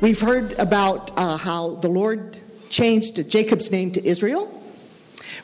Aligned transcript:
We've 0.00 0.18
heard 0.18 0.52
about 0.58 1.10
uh, 1.18 1.36
how 1.36 1.74
the 1.74 1.90
Lord 1.90 2.38
changed 2.70 3.28
Jacob's 3.28 3.70
name 3.70 3.92
to 3.92 4.02
Israel. 4.02 4.50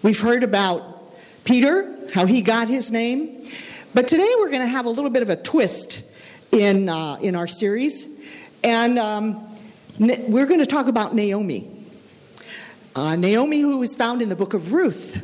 We've 0.03 0.19
heard 0.19 0.43
about 0.43 1.13
Peter, 1.45 1.95
how 2.15 2.25
he 2.25 2.41
got 2.41 2.67
his 2.67 2.91
name. 2.91 3.45
But 3.93 4.09
today 4.09 4.33
we're 4.39 4.49
going 4.49 4.63
to 4.63 4.67
have 4.67 4.87
a 4.87 4.89
little 4.89 5.11
bit 5.11 5.21
of 5.21 5.29
a 5.29 5.37
twist 5.37 6.11
in, 6.53 6.89
uh, 6.89 7.19
in 7.21 7.37
our 7.37 7.47
series. 7.47 8.09
And 8.65 8.99
um, 8.99 9.47
we're 9.99 10.47
going 10.47 10.61
to 10.61 10.67
talk 10.67 10.87
about 10.87 11.15
Naomi. 11.15 11.71
Uh, 12.95 13.15
Naomi, 13.15 13.61
who 13.61 13.83
is 13.83 13.95
found 13.95 14.23
in 14.23 14.31
the 14.31 14.37
book 14.37 14.55
of 14.55 14.73
Ruth, 14.73 15.23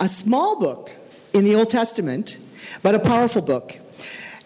a 0.00 0.08
small 0.08 0.58
book 0.58 0.90
in 1.32 1.44
the 1.44 1.54
Old 1.54 1.70
Testament, 1.70 2.38
but 2.82 2.96
a 2.96 2.98
powerful 2.98 3.42
book. 3.42 3.78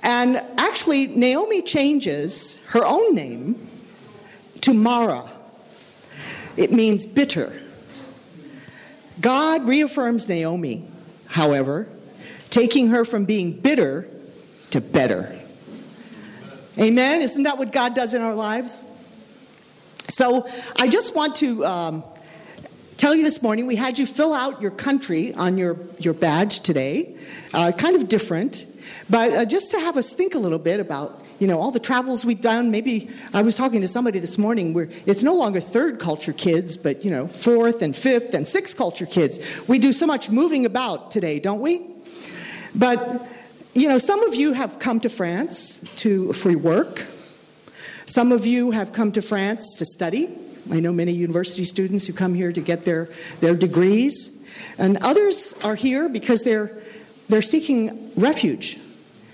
And 0.03 0.37
actually, 0.59 1.07
Naomi 1.07 1.63
changes 1.63 2.63
her 2.67 2.85
own 2.85 3.15
name 3.15 3.71
to 4.67 4.75
Mara. 4.75 5.23
It 6.57 6.73
means 6.73 7.07
bitter. 7.07 7.57
God 9.21 9.69
reaffirms 9.69 10.29
Naomi, 10.29 10.85
however, 11.29 11.89
taking 12.51 12.89
her 12.89 13.05
from 13.05 13.27
being 13.27 13.53
bitter 13.53 14.09
to 14.73 14.81
better. 14.81 15.39
Amen? 16.81 17.23
Isn't 17.23 17.45
that 17.45 17.59
what 17.59 17.71
God 17.71 17.95
does 17.95 18.13
in 18.13 18.23
our 18.23 18.35
lives? 18.35 18.85
So 20.09 20.49
I 20.75 20.89
just 20.89 21.15
want 21.15 21.37
to 21.37 21.65
um, 21.65 22.03
tell 22.97 23.15
you 23.15 23.23
this 23.23 23.41
morning 23.41 23.67
we 23.67 23.77
had 23.77 24.01
you 24.01 24.05
fill 24.05 24.35
out 24.35 24.61
your 24.63 24.73
country 24.73 25.33
on 25.33 25.59
your, 25.59 25.77
your 26.01 26.13
badge 26.13 26.59
today. 26.59 27.17
Uh, 27.55 27.71
kind 27.71 27.95
of 27.95 28.09
different, 28.09 28.67
but 29.09 29.33
uh, 29.33 29.45
just 29.45 29.71
to 29.71 29.79
have 29.79 29.97
us 29.97 30.13
think 30.13 30.35
a 30.35 30.41
little 30.41 30.59
bit 30.59 30.81
about 30.81 31.23
you 31.39 31.47
know 31.47 31.61
all 31.61 31.71
the 31.71 31.81
travels 31.81 32.25
we've 32.25 32.41
done. 32.41 32.71
Maybe 32.71 33.09
i 33.33 33.43
was 33.43 33.55
talking 33.55 33.81
to 33.81 33.89
somebody 33.89 34.19
this 34.19 34.39
morning 34.39 34.75
where 34.75 34.89
it's 35.07 35.23
no 35.23 35.35
longer 35.35 35.61
third 35.61 35.99
culture 35.99 36.33
kids 36.33 36.77
but 36.77 37.05
you 37.05 37.11
know 37.11 37.27
fourth 37.27 37.83
and 37.83 37.95
fifth 37.95 38.35
and 38.35 38.47
sixth 38.47 38.77
culture 38.77 39.07
kids. 39.07 39.63
We 39.69 39.79
do 39.79 39.93
so 39.93 40.07
much 40.07 40.31
moving 40.31 40.67
about 40.67 41.11
today 41.11 41.41
don't 41.41 41.61
we? 41.61 41.87
But 42.75 43.27
you 43.75 43.89
know 43.89 43.99
some 43.99 44.23
of 44.25 44.35
you 44.35 44.53
have 44.53 44.79
come 44.79 45.01
to 45.01 45.09
france 45.09 45.81
to 45.97 46.33
for 46.33 46.57
work. 46.57 47.07
Some 48.07 48.33
of 48.33 48.47
you 48.47 48.71
have 48.71 48.93
come 48.93 49.13
to 49.13 49.23
france 49.23 49.75
to 49.75 49.85
study. 49.85 50.31
I 50.71 50.81
know 50.81 50.93
many 50.93 51.13
university 51.13 51.65
students 51.65 52.07
who 52.07 52.13
come 52.13 52.35
here 52.35 52.53
to 52.53 52.61
get 52.61 52.85
their, 52.85 53.09
their 53.41 53.55
degrees. 53.55 54.33
And 54.79 54.99
others 55.03 55.55
are 55.63 55.75
here 55.75 56.09
because 56.09 56.43
they're, 56.45 56.77
they're 57.29 57.43
seeking 57.43 58.13
refuge. 58.17 58.79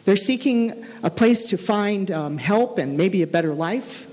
They're 0.05 0.17
seeking 0.17 0.85
a 1.03 1.11
place 1.11 1.47
to 1.47 1.57
find 1.57 2.11
um, 2.11 2.39
help 2.39 2.79
and 2.79 2.97
maybe 2.97 3.23
a 3.23 3.27
better 3.27 3.55
life. 3.55 4.09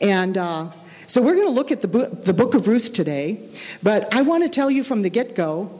And 0.00 0.38
uh, 0.38 0.70
so 1.06 1.20
we're 1.20 1.34
going 1.34 1.48
to 1.48 1.52
look 1.52 1.70
at 1.70 1.82
the, 1.82 1.88
book, 1.88 2.22
the 2.22 2.34
book 2.34 2.54
of 2.54 2.66
Ruth 2.68 2.92
today. 2.92 3.48
But 3.82 4.14
I 4.14 4.22
want 4.22 4.44
to 4.44 4.48
tell 4.48 4.70
you 4.70 4.82
from 4.82 5.02
the 5.02 5.10
get 5.10 5.34
go 5.34 5.78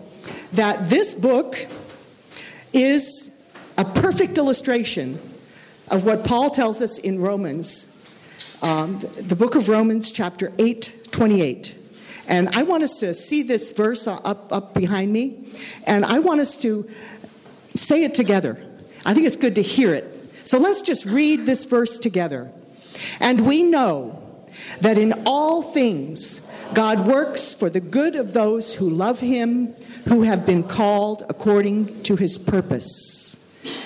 that 0.53 0.91
this 0.91 1.15
book 1.15 1.57
is 2.73 3.37
a 3.79 3.85
perfect 3.85 4.39
illustration 4.39 5.19
of 5.89 6.05
what 6.05 6.25
Paul 6.25 6.51
tells 6.51 6.83
us 6.83 6.99
in 6.99 7.21
Romans 7.21 7.91
um, 8.63 8.99
the 8.99 9.37
book 9.37 9.55
of 9.55 9.69
Romans, 9.69 10.13
chapter 10.13 10.53
8, 10.59 11.09
28. 11.13 11.79
And 12.29 12.49
I 12.51 12.63
want 12.63 12.83
us 12.83 13.01
to 13.01 13.15
see 13.15 13.43
this 13.43 13.73
verse 13.73 14.07
up, 14.07 14.53
up 14.53 14.75
behind 14.75 15.13
me, 15.13 15.53
and 15.87 16.05
I 16.05 16.19
want 16.19 16.41
us 16.41 16.57
to 16.59 16.89
say 17.75 18.05
it 18.05 18.13
together. 18.13 18.63
I 19.05 19.15
think 19.15 19.27
it's 19.27 19.37
good 19.37 19.55
to 19.57 19.63
hear 19.63 19.95
it. 19.95 20.17
So 20.45 20.59
let's 20.59 20.83
just 20.83 21.07
read 21.07 21.47
this 21.47 21.65
verse 21.65 21.99
together. 21.99 22.51
And 23.19 23.47
we 23.47 23.63
know 23.63 24.47
that 24.81 24.99
in 24.99 25.23
all 25.27 25.63
things 25.63 26.47
God 26.75 27.07
works 27.07 27.53
for 27.53 27.69
the 27.69 27.81
good 27.81 28.15
of 28.15 28.33
those 28.33 28.77
who 28.77 28.89
love 28.89 29.21
him, 29.21 29.75
who 30.09 30.23
have 30.23 30.47
been 30.47 30.63
called 30.63 31.25
according 31.29 32.03
to 32.05 32.17
his 32.17 32.39
purpose. 32.39 33.39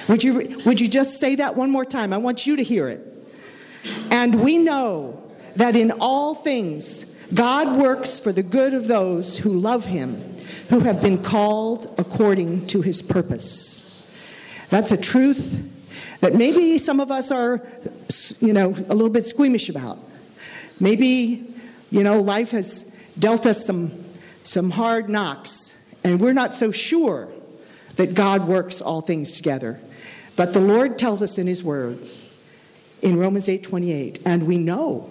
Would 0.09 0.23
you, 0.23 0.63
would 0.67 0.81
you 0.81 0.89
just 0.89 1.19
say 1.19 1.37
that 1.37 1.57
one 1.57 1.71
more 1.71 1.85
time? 1.85 2.13
I 2.13 2.19
want 2.19 2.47
you 2.47 2.57
to 2.57 2.63
hear 2.63 2.89
it. 2.89 3.01
And 4.11 4.43
we 4.43 4.59
know 4.59 5.23
that 5.57 5.77
in 5.77 5.93
all 5.93 6.35
things, 6.35 7.15
God 7.33 7.79
works 7.79 8.19
for 8.19 8.33
the 8.33 8.43
good 8.43 8.75
of 8.75 8.87
those 8.87 9.39
who 9.39 9.51
love 9.51 9.87
him, 9.87 10.37
who 10.69 10.81
have 10.81 11.01
been 11.01 11.23
called 11.23 11.93
according 11.99 12.67
to 12.69 12.83
his 12.83 13.01
purpose. 13.03 13.84
That's 14.71 14.93
a 14.93 14.97
truth 14.97 15.63
that 16.21 16.35
maybe 16.35 16.79
some 16.79 17.01
of 17.01 17.11
us 17.11 17.31
are, 17.31 17.67
you 18.41 18.53
know, 18.53 18.69
a 18.69 18.95
little 18.95 19.11
bit 19.11 19.27
squeamish 19.27 19.69
about. 19.69 19.99
Maybe, 20.81 21.47
you 21.91 22.03
know, 22.03 22.21
life 22.21 22.51
has 22.53 22.85
dealt 23.19 23.47
us 23.47 23.65
some, 23.65 23.93
some 24.43 24.71
hard 24.71 25.09
knocks, 25.09 25.79
and 26.03 26.21
we're 26.21 26.33
not 26.33 26.55
so 26.55 26.71
sure 26.71 27.29
that 27.97 28.15
God 28.15 28.49
works 28.49 28.81
all 28.81 29.01
things 29.01 29.37
together. 29.37 29.81
But 30.37 30.53
the 30.53 30.61
Lord 30.61 30.99
tells 30.99 31.23
us 31.23 31.39
in 31.39 31.47
his 31.47 31.63
word 31.63 31.99
in 33.03 33.19
Romans 33.19 33.49
8:28, 33.49 34.19
and 34.25 34.45
we 34.45 34.57
know 34.57 35.11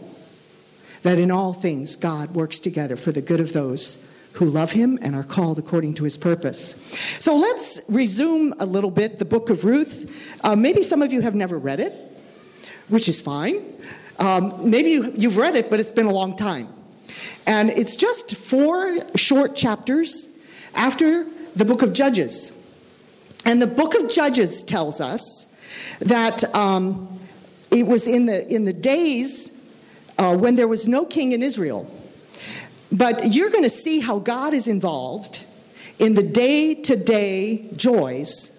that 1.04 1.20
in 1.20 1.32
all 1.32 1.54
things 1.54 1.96
God 1.96 2.34
works 2.34 2.60
together 2.60 2.96
for 2.96 3.12
the 3.12 3.22
good 3.22 3.40
of 3.40 3.54
those 3.54 4.06
who 4.34 4.46
love 4.46 4.72
him 4.72 4.98
and 5.02 5.16
are 5.16 5.24
called 5.24 5.60
according 5.60 5.94
to 5.96 6.04
his 6.04 6.18
purpose. 6.18 6.76
So 7.20 7.36
let's 7.36 7.82
resume 7.88 8.54
a 8.60 8.66
little 8.66 8.92
bit 8.92 9.20
the 9.20 9.26
book 9.26 9.50
of 9.50 9.64
Ruth. 9.64 10.40
Uh, 10.44 10.56
maybe 10.56 10.82
some 10.82 11.02
of 11.02 11.14
you 11.14 11.22
have 11.22 11.36
never 11.36 11.58
read 11.58 11.80
it, 11.80 11.94
which 12.90 13.08
is 13.08 13.22
fine. 13.22 13.64
Um, 14.20 14.70
maybe 14.70 14.92
you, 14.92 15.12
you've 15.16 15.38
read 15.38 15.56
it, 15.56 15.70
but 15.70 15.80
it's 15.80 15.92
been 15.92 16.06
a 16.06 16.14
long 16.14 16.36
time. 16.36 16.68
And 17.46 17.70
it's 17.70 17.96
just 17.96 18.36
four 18.36 19.00
short 19.16 19.56
chapters 19.56 20.30
after 20.74 21.26
the 21.56 21.66
book 21.66 21.82
of 21.82 21.94
Judges. 21.94 22.52
And 23.46 23.62
the 23.62 23.68
book 23.68 23.94
of 23.96 24.10
Judges 24.10 24.64
tells 24.64 25.02
us 25.02 25.54
that 26.00 26.44
um, 26.56 27.20
it 27.70 27.86
was 27.86 28.08
in 28.08 28.26
the, 28.26 28.48
in 28.52 28.66
the 28.66 28.74
days 28.74 29.52
uh, 30.18 30.36
when 30.36 30.56
there 30.56 30.68
was 30.68 30.88
no 30.88 31.06
king 31.06 31.34
in 31.34 31.44
Israel. 31.44 31.90
But 32.94 33.34
you're 33.34 33.50
going 33.50 33.64
to 33.64 33.70
see 33.70 34.00
how 34.00 34.20
God 34.20 34.54
is 34.54 34.68
involved 34.68 35.44
in 36.00 36.14
the 36.14 36.24
day 36.24 36.76
to 36.76 36.96
day 36.96 37.70
joys 37.76 38.52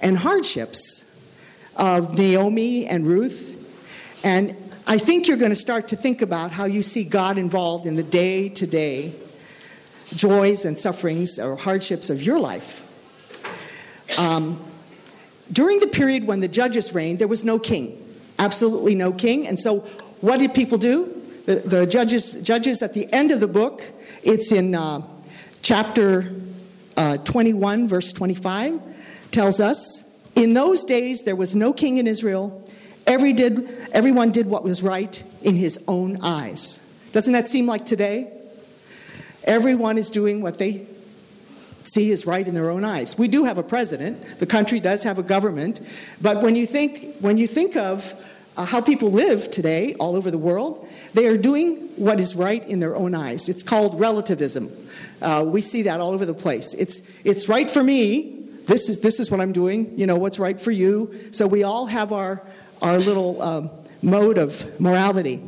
and 0.00 0.16
hardships 0.16 1.10
of 1.76 2.16
Naomi 2.16 2.86
and 2.86 3.06
Ruth. 3.06 3.60
And 4.24 4.56
I 4.86 4.98
think 4.98 5.26
you're 5.28 5.36
going 5.36 5.50
to 5.50 5.56
start 5.56 5.88
to 5.88 5.96
think 5.96 6.22
about 6.22 6.52
how 6.52 6.66
you 6.66 6.82
see 6.82 7.04
God 7.04 7.36
involved 7.36 7.84
in 7.84 7.96
the 7.96 8.02
day 8.02 8.48
to 8.50 8.66
day 8.66 9.14
joys 10.14 10.64
and 10.64 10.78
sufferings 10.78 11.38
or 11.38 11.56
hardships 11.56 12.10
of 12.10 12.22
your 12.22 12.38
life. 12.38 12.80
Um, 14.18 14.62
during 15.50 15.80
the 15.80 15.86
period 15.88 16.26
when 16.26 16.40
the 16.40 16.48
judges 16.48 16.94
reigned, 16.94 17.18
there 17.18 17.28
was 17.28 17.42
no 17.42 17.58
king 17.58 17.98
absolutely 18.38 18.94
no 18.94 19.12
king. 19.12 19.46
And 19.46 19.58
so, 19.58 19.80
what 20.20 20.38
did 20.40 20.54
people 20.54 20.78
do? 20.78 21.13
The, 21.46 21.56
the 21.56 21.86
judges, 21.86 22.40
judges 22.42 22.82
at 22.82 22.94
the 22.94 23.12
end 23.12 23.30
of 23.30 23.40
the 23.40 23.48
book, 23.48 23.82
it's 24.22 24.50
in 24.50 24.74
uh, 24.74 25.02
chapter 25.62 26.34
uh, 26.96 27.18
21, 27.18 27.86
verse 27.86 28.12
25, 28.12 28.80
tells 29.30 29.60
us 29.60 30.04
In 30.34 30.54
those 30.54 30.84
days 30.84 31.24
there 31.24 31.36
was 31.36 31.54
no 31.54 31.72
king 31.72 31.98
in 31.98 32.06
Israel. 32.06 32.62
Every 33.06 33.34
did, 33.34 33.68
everyone 33.92 34.30
did 34.30 34.46
what 34.46 34.64
was 34.64 34.82
right 34.82 35.22
in 35.42 35.56
his 35.56 35.82
own 35.86 36.18
eyes. 36.22 36.80
Doesn't 37.12 37.34
that 37.34 37.46
seem 37.46 37.66
like 37.66 37.84
today? 37.84 38.32
Everyone 39.44 39.98
is 39.98 40.08
doing 40.08 40.40
what 40.40 40.58
they 40.58 40.86
see 41.82 42.10
is 42.10 42.26
right 42.26 42.48
in 42.48 42.54
their 42.54 42.70
own 42.70 42.84
eyes. 42.84 43.18
We 43.18 43.28
do 43.28 43.44
have 43.44 43.58
a 43.58 43.62
president. 43.62 44.38
The 44.38 44.46
country 44.46 44.80
does 44.80 45.04
have 45.04 45.18
a 45.18 45.22
government. 45.22 45.80
But 46.20 46.42
when 46.42 46.56
you 46.56 46.66
think, 46.66 47.16
when 47.20 47.36
you 47.36 47.46
think 47.46 47.76
of 47.76 48.14
uh, 48.56 48.64
how 48.64 48.80
people 48.80 49.10
live 49.10 49.50
today 49.50 49.94
all 49.94 50.16
over 50.16 50.30
the 50.30 50.38
world, 50.38 50.88
they 51.12 51.26
are 51.26 51.36
doing 51.36 51.76
what 51.96 52.20
is 52.20 52.36
right 52.36 52.66
in 52.68 52.78
their 52.78 52.94
own 52.94 53.14
eyes. 53.14 53.48
It's 53.48 53.62
called 53.62 53.98
relativism. 54.00 54.70
Uh, 55.20 55.44
we 55.46 55.60
see 55.60 55.82
that 55.82 56.00
all 56.00 56.12
over 56.12 56.26
the 56.26 56.34
place. 56.34 56.74
It's, 56.74 57.02
it's 57.24 57.48
right 57.48 57.70
for 57.70 57.82
me. 57.82 58.40
This 58.66 58.88
is, 58.88 59.00
this 59.00 59.20
is 59.20 59.30
what 59.30 59.40
I'm 59.40 59.52
doing. 59.52 59.98
You 59.98 60.06
know, 60.06 60.16
what's 60.16 60.38
right 60.38 60.58
for 60.58 60.70
you. 60.70 61.32
So 61.32 61.46
we 61.46 61.62
all 61.62 61.86
have 61.86 62.12
our, 62.12 62.42
our 62.80 62.98
little 62.98 63.42
um, 63.42 63.70
mode 64.02 64.38
of 64.38 64.80
morality. 64.80 65.42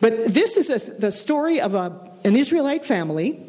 But 0.00 0.26
this 0.26 0.56
is 0.56 0.70
a, 0.70 0.90
the 0.98 1.10
story 1.10 1.60
of 1.60 1.74
a, 1.74 2.10
an 2.24 2.36
Israelite 2.36 2.84
family, 2.84 3.40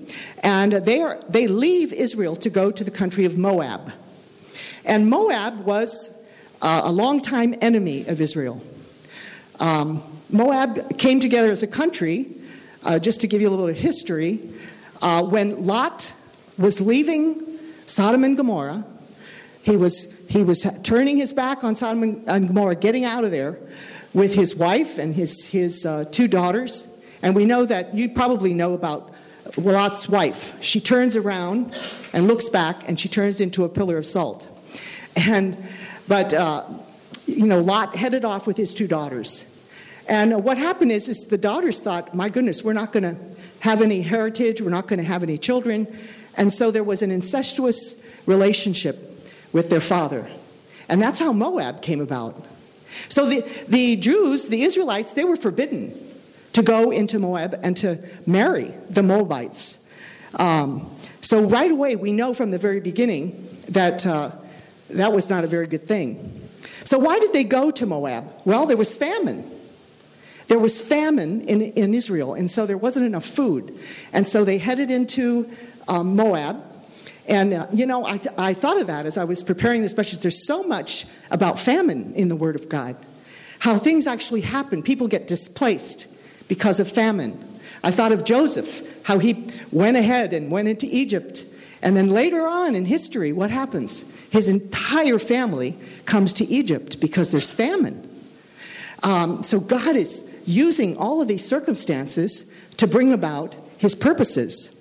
and 0.43 0.73
they, 0.73 1.01
are, 1.01 1.21
they 1.29 1.47
leave 1.47 1.93
Israel 1.93 2.35
to 2.37 2.49
go 2.49 2.71
to 2.71 2.83
the 2.83 2.91
country 2.91 3.25
of 3.25 3.37
Moab. 3.37 3.91
And 4.85 5.09
Moab 5.09 5.61
was 5.61 6.17
uh, 6.61 6.81
a 6.83 6.91
longtime 6.91 7.55
enemy 7.61 8.07
of 8.07 8.19
Israel. 8.19 8.61
Um, 9.59 10.01
Moab 10.29 10.97
came 10.97 11.19
together 11.19 11.51
as 11.51 11.63
a 11.63 11.67
country, 11.67 12.27
uh, 12.85 12.99
just 12.99 13.21
to 13.21 13.27
give 13.27 13.41
you 13.41 13.49
a 13.49 13.51
little 13.51 13.65
bit 13.65 13.75
of 13.77 13.81
history, 13.81 14.39
uh, 15.01 15.23
when 15.23 15.65
Lot 15.65 16.13
was 16.57 16.81
leaving 16.81 17.57
Sodom 17.85 18.23
and 18.23 18.37
Gomorrah. 18.37 18.85
He 19.63 19.75
was, 19.75 20.15
he 20.29 20.43
was 20.43 20.65
turning 20.83 21.17
his 21.17 21.33
back 21.33 21.63
on 21.63 21.75
Sodom 21.75 22.23
and 22.27 22.47
Gomorrah, 22.47 22.75
getting 22.75 23.05
out 23.05 23.23
of 23.23 23.31
there. 23.31 23.59
with 24.13 24.35
his 24.35 24.55
wife 24.55 24.97
and 24.97 25.13
his, 25.13 25.47
his 25.47 25.85
uh, 25.85 26.05
two 26.05 26.27
daughters. 26.27 26.95
And 27.21 27.35
we 27.35 27.45
know 27.45 27.65
that 27.65 27.93
you 27.93 28.09
probably 28.09 28.53
know 28.53 28.73
about 28.73 29.13
Lot's 29.57 30.07
wife. 30.09 30.61
She 30.63 30.79
turns 30.79 31.15
around 31.15 31.79
and 32.13 32.27
looks 32.27 32.49
back, 32.49 32.87
and 32.87 32.99
she 32.99 33.09
turns 33.09 33.41
into 33.41 33.63
a 33.63 33.69
pillar 33.69 33.97
of 33.97 34.05
salt. 34.05 34.47
And, 35.15 35.57
but, 36.07 36.33
uh, 36.33 36.65
you 37.25 37.45
know, 37.45 37.59
Lot 37.59 37.95
headed 37.95 38.25
off 38.25 38.47
with 38.47 38.57
his 38.57 38.73
two 38.73 38.87
daughters. 38.87 39.45
And 40.09 40.43
what 40.43 40.57
happened 40.57 40.91
is, 40.91 41.07
is 41.07 41.27
the 41.27 41.37
daughters 41.37 41.79
thought, 41.79 42.15
my 42.15 42.29
goodness, 42.29 42.63
we're 42.63 42.73
not 42.73 42.91
going 42.91 43.03
to 43.03 43.15
have 43.59 43.81
any 43.83 44.01
heritage, 44.01 44.59
we're 44.59 44.71
not 44.71 44.87
going 44.87 44.97
to 44.97 45.05
have 45.05 45.21
any 45.21 45.37
children. 45.37 45.87
And 46.35 46.51
so 46.51 46.71
there 46.71 46.83
was 46.83 47.03
an 47.03 47.11
incestuous 47.11 48.03
relationship 48.25 48.97
with 49.53 49.69
their 49.69 49.79
father. 49.79 50.27
And 50.87 50.99
that's 50.99 51.19
how 51.19 51.31
Moab 51.31 51.83
came 51.83 52.01
about. 52.01 52.43
So 53.07 53.27
the, 53.27 53.41
the 53.67 53.97
Jews, 53.97 54.49
the 54.49 54.63
Israelites, 54.63 55.13
they 55.13 55.23
were 55.23 55.35
forbidden 55.35 55.93
to 56.53 56.63
go 56.63 56.89
into 56.89 57.19
Moab 57.19 57.59
and 57.61 57.77
to 57.77 58.03
marry 58.25 58.73
the 58.89 59.03
Moabites. 59.03 59.87
Um, 60.39 60.89
so 61.21 61.43
right 61.43 61.69
away, 61.69 61.95
we 61.95 62.11
know 62.13 62.33
from 62.33 62.49
the 62.49 62.57
very 62.57 62.79
beginning 62.79 63.47
that 63.69 64.07
uh, 64.07 64.31
that 64.89 65.13
was 65.13 65.29
not 65.29 65.43
a 65.43 65.47
very 65.47 65.67
good 65.67 65.81
thing. 65.81 66.17
So 66.83 66.97
why 66.97 67.19
did 67.19 67.31
they 67.31 67.43
go 67.43 67.69
to 67.69 67.85
Moab? 67.85 68.33
Well, 68.45 68.65
there 68.65 68.77
was 68.77 68.97
famine. 68.97 69.43
There 70.49 70.59
was 70.59 70.81
famine 70.81 71.41
in, 71.41 71.61
in 71.61 71.93
Israel, 71.93 72.33
and 72.33 72.49
so 72.49 72.65
there 72.65 72.77
wasn't 72.77 73.05
enough 73.05 73.23
food. 73.23 73.71
And 74.11 74.25
so 74.25 74.43
they 74.43 74.57
headed 74.57 74.89
into 74.89 75.47
um, 75.87 76.15
Moab. 76.15 76.63
And, 77.27 77.53
uh, 77.53 77.67
you 77.71 77.85
know, 77.85 78.03
I, 78.03 78.17
th- 78.17 78.33
I 78.35 78.55
thought 78.55 78.81
of 78.81 78.87
that 78.87 79.05
as 79.05 79.15
I 79.15 79.25
was 79.25 79.43
preparing 79.43 79.83
this 79.83 79.95
message. 79.95 80.21
There's 80.21 80.47
so 80.47 80.63
much 80.63 81.05
about 81.29 81.59
famine 81.59 82.13
in 82.15 82.29
the 82.29 82.35
Word 82.35 82.55
of 82.55 82.67
God, 82.67 82.95
how 83.59 83.77
things 83.77 84.07
actually 84.07 84.41
happen. 84.41 84.81
People 84.81 85.07
get 85.07 85.27
displaced 85.27 86.07
because 86.47 86.79
of 86.79 86.89
famine. 86.91 87.37
I 87.83 87.91
thought 87.91 88.11
of 88.11 88.25
Joseph, 88.25 89.05
how 89.05 89.19
he 89.19 89.47
went 89.71 89.97
ahead 89.97 90.33
and 90.33 90.49
went 90.49 90.67
into 90.67 90.87
Egypt. 90.89 91.45
And 91.83 91.95
then 91.95 92.09
later 92.09 92.41
on 92.47 92.73
in 92.73 92.85
history, 92.85 93.31
what 93.31 93.51
happens? 93.51 94.11
His 94.31 94.49
entire 94.49 95.19
family 95.19 95.77
comes 96.05 96.33
to 96.33 96.45
Egypt 96.45 96.99
because 96.99 97.31
there's 97.31 97.53
famine. 97.53 98.07
Um, 99.03 99.43
so 99.43 99.59
God 99.59 99.95
is 99.95 100.28
using 100.49 100.97
all 100.97 101.21
of 101.21 101.27
these 101.27 101.47
circumstances 101.47 102.51
to 102.77 102.87
bring 102.87 103.13
about 103.13 103.55
his 103.77 103.93
purposes. 103.93 104.75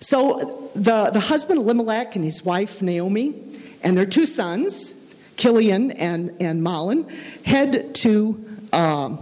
So 0.00 0.70
the, 0.74 1.10
the 1.10 1.20
husband 1.20 1.58
Elimelech 1.58 2.16
and 2.16 2.24
his 2.24 2.44
wife 2.44 2.82
Naomi 2.82 3.34
and 3.82 3.96
their 3.96 4.06
two 4.06 4.26
sons, 4.26 4.94
Chilion 5.36 5.90
and, 5.92 6.34
and 6.40 6.62
Mahlon, 6.62 7.10
head 7.44 7.94
to 7.96 8.44
um, 8.72 9.18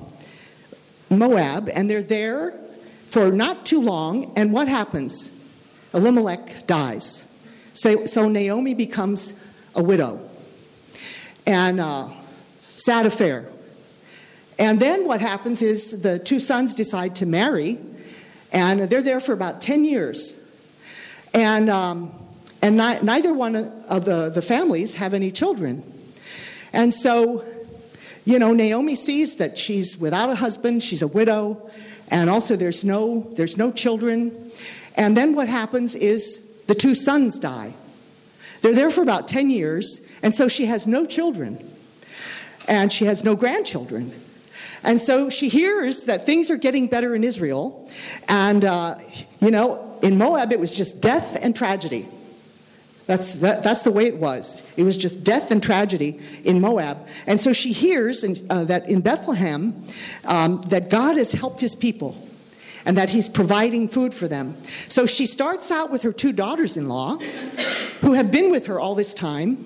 Moab, 1.09 1.69
and 1.73 1.89
they're 1.89 2.03
there 2.03 2.53
for 3.07 3.31
not 3.33 3.67
too 3.67 3.81
long. 3.81 4.33
And 4.37 4.53
what 4.53 4.69
happens? 4.69 5.33
Elimelech 5.95 6.67
dies. 6.67 7.27
So, 7.73 8.05
so 8.05 8.29
Naomi 8.29 8.75
becomes 8.75 9.43
a 9.75 9.83
widow. 9.83 10.21
And 11.47 11.81
uh, 11.81 12.09
sad 12.77 13.07
affair. 13.07 13.49
And 14.61 14.79
then 14.79 15.09
what 15.09 15.21
happens 15.21 15.63
is 15.63 16.03
the 16.03 16.21
two 16.21 16.39
sons 16.39 16.77
decide 16.77 17.17
to 17.17 17.27
marry, 17.27 17.79
and 18.53 18.83
they're 18.83 19.03
there 19.03 19.19
for 19.19 19.33
about 19.33 19.61
10 19.61 19.85
years. 19.85 20.37
And, 21.35 21.69
um, 21.69 22.13
and 22.63 22.77
not, 22.77 23.03
neither 23.03 23.35
one 23.35 23.57
of 23.57 24.05
the, 24.05 24.31
the 24.33 24.43
families 24.43 24.97
have 24.97 25.15
any 25.15 25.33
children. 25.33 25.83
And 26.73 26.93
so 26.95 27.45
you 28.25 28.39
know, 28.39 28.53
Naomi 28.53 28.95
sees 28.95 29.37
that 29.37 29.57
she's 29.57 29.99
without 29.99 30.31
a 30.31 30.35
husband, 30.35 30.83
she's 30.83 31.03
a 31.03 31.09
widow, 31.09 31.69
and 32.09 32.29
also 32.29 32.55
there's 32.55 32.85
no 32.85 33.29
there's 33.35 33.57
no 33.57 33.73
children. 33.73 34.53
And 34.97 35.17
then 35.17 35.35
what 35.35 35.49
happens 35.49 35.95
is 35.95 36.49
the 36.67 36.75
two 36.75 36.95
sons 36.95 37.39
die. 37.39 37.75
They're 38.61 38.75
there 38.75 38.91
for 38.91 39.03
about 39.03 39.27
10 39.27 39.49
years, 39.51 40.07
and 40.23 40.35
so 40.35 40.49
she 40.49 40.67
has 40.67 40.87
no 40.87 41.05
children. 41.05 41.67
And 42.69 42.93
she 42.93 43.07
has 43.07 43.25
no 43.25 43.35
grandchildren. 43.35 44.13
And 44.83 45.01
so 45.01 45.29
she 45.29 45.49
hears 45.49 46.05
that 46.05 46.27
things 46.27 46.51
are 46.51 46.57
getting 46.57 46.87
better 46.87 47.15
in 47.15 47.25
Israel. 47.25 47.89
And, 48.29 48.65
uh, 48.65 48.97
you 49.41 49.51
know, 49.51 49.99
in 50.03 50.17
Moab, 50.19 50.53
it 50.53 50.61
was 50.61 50.75
just 50.75 51.03
death 51.03 51.39
and 51.43 51.55
tragedy. 51.55 52.07
That's, 53.07 53.39
that, 53.39 53.65
that's 53.65 53.83
the 53.83 53.91
way 53.91 54.07
it 54.07 54.19
was. 54.19 54.63
It 54.77 54.85
was 54.85 54.97
just 54.97 55.25
death 55.25 55.51
and 55.51 55.61
tragedy 55.61 56.21
in 56.45 56.61
Moab. 56.61 57.09
And 57.27 57.41
so 57.41 57.53
she 57.53 57.73
hears 57.73 58.23
in, 58.23 58.47
uh, 58.49 58.65
that 58.65 58.89
in 58.89 59.01
Bethlehem 59.01 59.85
um, 60.27 60.63
that 60.69 60.91
God 60.91 61.17
has 61.17 61.33
helped 61.33 61.61
his 61.61 61.75
people 61.75 62.17
and 62.87 62.97
that 62.97 63.11
he's 63.11 63.29
providing 63.29 63.89
food 63.89 64.15
for 64.15 64.29
them. 64.29 64.63
So 64.65 65.07
she 65.07 65.27
starts 65.27 65.71
out 65.71 65.91
with 65.91 66.03
her 66.03 66.13
two 66.13 66.33
daughters 66.33 66.77
in 66.77 66.89
law 66.89 67.17
who 68.01 68.15
have 68.15 68.31
been 68.31 68.51
with 68.51 68.67
her 68.67 68.79
all 68.79 68.95
this 68.95 69.13
time, 69.13 69.65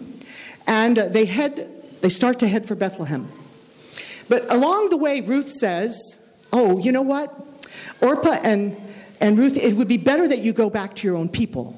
and 0.67 0.99
uh, 0.99 1.09
they, 1.09 1.27
head, 1.27 1.71
they 2.01 2.09
start 2.09 2.39
to 2.41 2.49
head 2.49 2.67
for 2.67 2.75
Bethlehem. 2.75 3.29
But 4.29 4.51
along 4.51 4.91
the 4.91 4.97
way, 4.97 5.21
Ruth 5.21 5.49
says, 5.49 6.21
Oh, 6.53 6.79
you 6.79 6.93
know 6.93 7.03
what? 7.03 7.35
Orpah 8.01 8.39
and, 8.43 8.77
and 9.21 9.39
Ruth, 9.39 9.57
it 9.57 9.75
would 9.75 9.89
be 9.89 9.97
better 9.97 10.29
that 10.29 10.39
you 10.39 10.53
go 10.53 10.71
back 10.71 10.95
to 10.97 11.07
your 11.07 11.17
own 11.17 11.29
people 11.29 11.77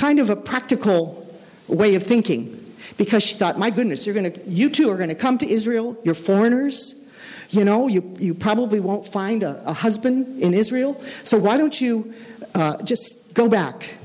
kind 0.00 0.18
of 0.18 0.30
a 0.30 0.36
practical 0.36 1.26
way 1.68 1.94
of 1.94 2.02
thinking 2.02 2.58
because 2.96 3.22
she 3.22 3.34
thought, 3.34 3.58
my 3.58 3.68
goodness, 3.68 4.06
you're 4.06 4.14
to, 4.14 4.40
you 4.46 4.70
two 4.70 4.90
are 4.90 4.96
going 4.96 5.10
to 5.10 5.14
come 5.14 5.36
to 5.36 5.46
Israel. 5.46 5.94
You're 6.04 6.14
foreigners. 6.14 6.96
You 7.50 7.64
know, 7.64 7.86
you, 7.86 8.14
you 8.18 8.32
probably 8.32 8.80
won't 8.80 9.06
find 9.06 9.42
a, 9.42 9.62
a 9.68 9.74
husband 9.74 10.40
in 10.40 10.54
Israel. 10.54 10.98
So 11.00 11.36
why 11.36 11.58
don't 11.58 11.78
you 11.78 12.14
uh, 12.54 12.82
just 12.82 13.34
go 13.34 13.48
back? 13.48 13.98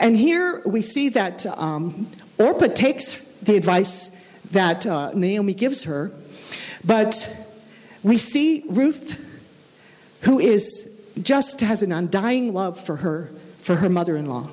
And 0.00 0.16
here 0.16 0.60
we 0.66 0.82
see 0.82 1.08
that 1.10 1.46
um, 1.46 2.08
Orpah 2.38 2.66
takes 2.66 3.16
the 3.42 3.56
advice 3.56 4.08
that 4.50 4.86
uh, 4.86 5.12
Naomi 5.14 5.54
gives 5.54 5.84
her, 5.84 6.10
but 6.84 7.46
we 8.02 8.16
see 8.16 8.64
Ruth, 8.68 9.18
who 10.22 10.38
is 10.38 10.88
just 11.20 11.60
has 11.60 11.82
an 11.82 11.92
undying 11.92 12.52
love 12.52 12.78
for 12.78 12.96
her 12.96 13.30
for 13.60 13.76
her 13.76 13.88
mother-in-law. 13.88 14.48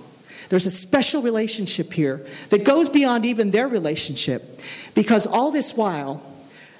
There's 0.49 0.65
a 0.65 0.71
special 0.71 1.21
relationship 1.21 1.93
here 1.93 2.25
that 2.49 2.63
goes 2.63 2.89
beyond 2.89 3.25
even 3.25 3.51
their 3.51 3.67
relationship 3.67 4.59
because 4.95 5.27
all 5.27 5.51
this 5.51 5.75
while, 5.75 6.23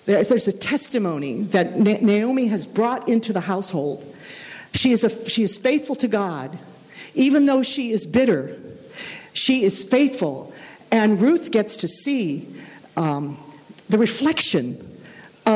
there's, 0.06 0.30
there's 0.30 0.48
a 0.48 0.58
testimony 0.58 1.44
that 1.44 1.78
Naomi 1.78 2.48
has 2.48 2.66
brought 2.66 3.08
into 3.08 3.32
the 3.32 3.42
household. 3.42 4.06
She 4.74 4.92
is, 4.92 5.04
a, 5.04 5.30
she 5.30 5.44
is 5.44 5.58
faithful 5.58 5.96
to 5.96 6.08
God. 6.08 6.58
Even 7.14 7.46
though 7.46 7.62
she 7.62 7.92
is 7.92 8.06
bitter, 8.08 8.58
she 9.34 9.64
is 9.64 9.84
faithful. 9.84 10.54
And 10.92 11.22
Ruth 11.22 11.52
gets 11.52 11.78
to 11.78 11.88
see 11.88 12.48
um, 12.98 13.38
the 13.90 13.98
reflection 13.98 14.89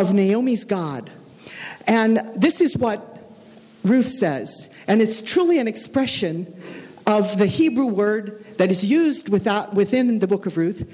of 0.02 0.14
Naomi's 0.14 0.66
God. 0.66 1.10
And 1.88 2.18
this 2.36 2.62
is 2.62 2.76
what 2.76 3.22
Ruth 3.84 4.06
says. 4.06 4.74
And 4.88 5.02
it's 5.02 5.22
truly 5.22 5.60
an 5.60 5.68
expression 5.68 6.62
of 7.06 7.38
the 7.38 7.46
Hebrew 7.46 7.86
word 7.86 8.44
that 8.58 8.72
is 8.72 8.90
used 8.90 9.30
without, 9.30 9.74
within 9.76 10.20
the 10.20 10.28
book 10.28 10.46
of 10.46 10.58
Ruth, 10.58 10.90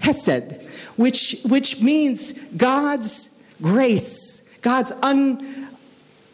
hesed, 0.00 0.62
which, 0.96 1.36
which 1.44 1.82
means 1.82 2.32
God's 2.56 3.28
grace, 3.60 4.42
God's 4.62 4.92
un, 5.02 5.68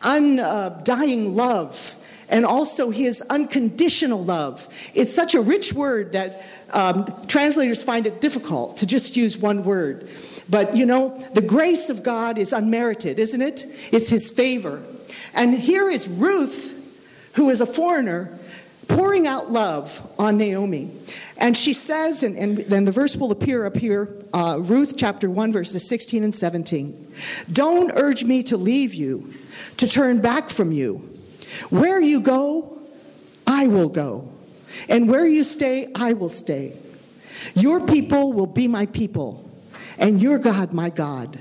undying 0.03 1.27
uh, 1.27 1.31
love, 1.31 1.97
and 2.29 2.45
also 2.45 2.91
his 2.91 3.23
unconditional 3.23 4.23
love. 4.23 4.69
It's 4.95 5.15
such 5.15 5.35
a 5.35 5.41
rich 5.41 5.73
word 5.73 6.13
that 6.13 6.45
um, 6.73 7.07
translators 7.27 7.83
find 7.83 8.07
it 8.07 8.21
difficult 8.21 8.77
to 8.79 8.87
just 8.87 9.17
use 9.17 9.37
one 9.37 9.65
word. 9.65 10.09
But 10.49 10.77
you 10.77 10.87
know, 10.87 11.19
the 11.33 11.43
grace 11.43 11.91
of 11.91 12.03
God 12.03 12.39
is 12.39 12.53
unmerited, 12.53 13.19
isn't 13.19 13.41
it? 13.41 13.65
It's 13.93 14.11
his 14.11 14.31
favor. 14.31 14.83
And 15.35 15.55
here 15.55 15.89
is 15.89 16.09
Ruth, 16.09 17.33
who 17.35 17.51
is 17.51 17.61
a 17.61 17.67
foreigner, 17.67 18.39
pouring 18.89 19.27
out 19.27 19.51
love 19.51 20.07
on 20.19 20.37
Naomi. 20.37 20.91
And 21.37 21.57
she 21.57 21.73
says, 21.73 22.23
and, 22.23 22.37
and 22.37 22.59
then 22.59 22.85
the 22.85 22.93
verse 22.93 23.17
will 23.17 23.33
appear 23.33 23.67
up 23.67 23.77
here, 23.77 24.15
uh, 24.33 24.59
Ruth 24.61 24.97
chapter 24.97 25.29
1, 25.29 25.53
verses 25.53 25.89
16 25.89 26.23
and 26.23 26.35
17. 26.35 27.13
Don't 27.53 27.91
urge 27.95 28.25
me 28.25 28.43
to 28.45 28.57
leave 28.57 28.95
you, 28.95 29.33
to 29.79 29.89
turn 29.89 30.21
back 30.21 30.51
from 30.51 30.71
you. 30.71 30.97
Where 31.71 32.01
you 32.01 32.21
go, 32.21 32.79
I 33.47 33.67
will 33.67 33.89
go. 33.89 34.33
And 34.89 35.09
where 35.09 35.27
you 35.27 35.45
stay, 35.45 35.91
I 35.95 36.13
will 36.13 36.29
stay. 36.29 36.79
Your 37.55 37.87
people 37.87 38.33
will 38.33 38.47
be 38.47 38.69
my 38.69 38.87
people, 38.87 39.51
and 39.99 40.21
your 40.21 40.39
God 40.39 40.73
my 40.73 40.91
God. 40.91 41.39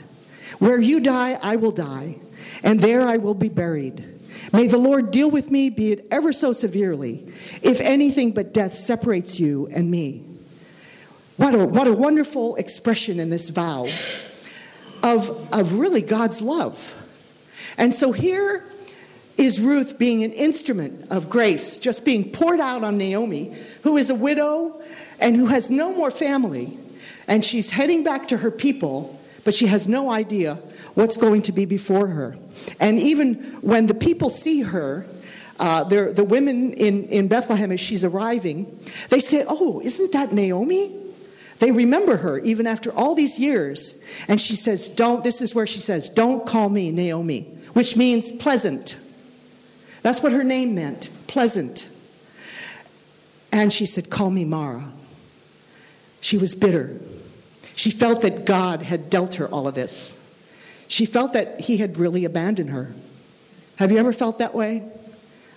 Where 0.59 0.79
you 0.79 0.99
die, 0.99 1.37
I 1.41 1.55
will 1.55 1.71
die, 1.71 2.17
and 2.63 2.79
there 2.79 3.07
I 3.07 3.17
will 3.17 3.33
be 3.33 3.49
buried. 3.49 4.07
May 4.51 4.67
the 4.67 4.77
Lord 4.77 5.11
deal 5.11 5.31
with 5.31 5.49
me, 5.49 5.69
be 5.69 5.91
it 5.91 6.07
ever 6.11 6.31
so 6.31 6.53
severely, 6.53 7.25
if 7.61 7.81
anything 7.81 8.31
but 8.31 8.53
death 8.53 8.73
separates 8.73 9.39
you 9.39 9.67
and 9.67 9.89
me. 9.89 10.23
What 11.37 11.55
a, 11.55 11.65
what 11.65 11.87
a 11.87 11.93
wonderful 11.93 12.55
expression 12.55 13.19
in 13.19 13.29
this 13.29 13.49
vow. 13.49 13.87
of, 15.03 15.53
of 15.53 15.73
really 15.79 16.01
God's 16.01 16.41
love. 16.41 16.99
And 17.77 17.93
so 17.93 18.11
here 18.13 18.65
is 19.37 19.59
Ruth 19.59 19.99
being 19.99 20.23
an 20.23 20.31
instrument 20.31 21.11
of 21.11 21.29
grace, 21.29 21.77
just 21.77 22.05
being 22.05 22.31
poured 22.31 22.59
out 22.59 22.83
on 22.83 22.97
Naomi, 22.97 23.53
who 23.83 23.97
is 23.97 24.09
a 24.09 24.15
widow 24.15 24.81
and 25.19 25.35
who 25.35 25.47
has 25.47 25.69
no 25.69 25.93
more 25.93 26.11
family. 26.11 26.77
And 27.27 27.43
she's 27.43 27.71
heading 27.71 28.03
back 28.03 28.27
to 28.29 28.37
her 28.37 28.51
people, 28.51 29.19
but 29.45 29.53
she 29.53 29.67
has 29.67 29.87
no 29.87 30.11
idea 30.11 30.55
what's 30.93 31.17
going 31.17 31.41
to 31.43 31.51
be 31.51 31.65
before 31.65 32.07
her. 32.07 32.37
And 32.79 32.99
even 32.99 33.35
when 33.61 33.87
the 33.87 33.93
people 33.93 34.29
see 34.29 34.61
her, 34.61 35.05
uh, 35.59 35.83
the 35.83 36.25
women 36.27 36.73
in, 36.73 37.05
in 37.05 37.27
Bethlehem 37.27 37.71
as 37.71 37.79
she's 37.79 38.03
arriving, 38.03 38.79
they 39.09 39.19
say, 39.19 39.45
Oh, 39.47 39.79
isn't 39.81 40.11
that 40.13 40.31
Naomi? 40.31 40.99
They 41.59 41.71
remember 41.71 42.17
her 42.17 42.39
even 42.39 42.67
after 42.67 42.91
all 42.91 43.15
these 43.15 43.39
years. 43.39 44.01
And 44.27 44.41
she 44.41 44.53
says, 44.53 44.89
Don't, 44.89 45.23
this 45.23 45.41
is 45.41 45.55
where 45.55 45.67
she 45.67 45.79
says, 45.79 46.09
Don't 46.09 46.45
call 46.45 46.69
me 46.69 46.91
Naomi, 46.91 47.43
which 47.73 47.95
means 47.95 48.31
pleasant. 48.31 48.99
That's 50.01 50.21
what 50.21 50.33
her 50.33 50.43
name 50.43 50.75
meant, 50.75 51.09
pleasant. 51.27 51.89
And 53.51 53.71
she 53.71 53.85
said, 53.85 54.09
Call 54.09 54.29
me 54.29 54.43
Mara. 54.43 54.83
She 56.33 56.39
was 56.39 56.55
bitter. 56.55 56.99
She 57.75 57.91
felt 57.91 58.23
that 58.23 58.43
God 58.43 58.81
had 58.81 59.11
dealt 59.11 59.35
her 59.35 59.47
all 59.47 59.67
of 59.67 59.75
this. 59.75 60.19
She 60.87 61.05
felt 61.05 61.33
that 61.33 61.61
He 61.61 61.77
had 61.77 61.99
really 61.99 62.25
abandoned 62.25 62.71
her. 62.71 62.91
Have 63.75 63.91
you 63.91 63.99
ever 63.99 64.11
felt 64.11 64.39
that 64.39 64.55
way? 64.55 64.81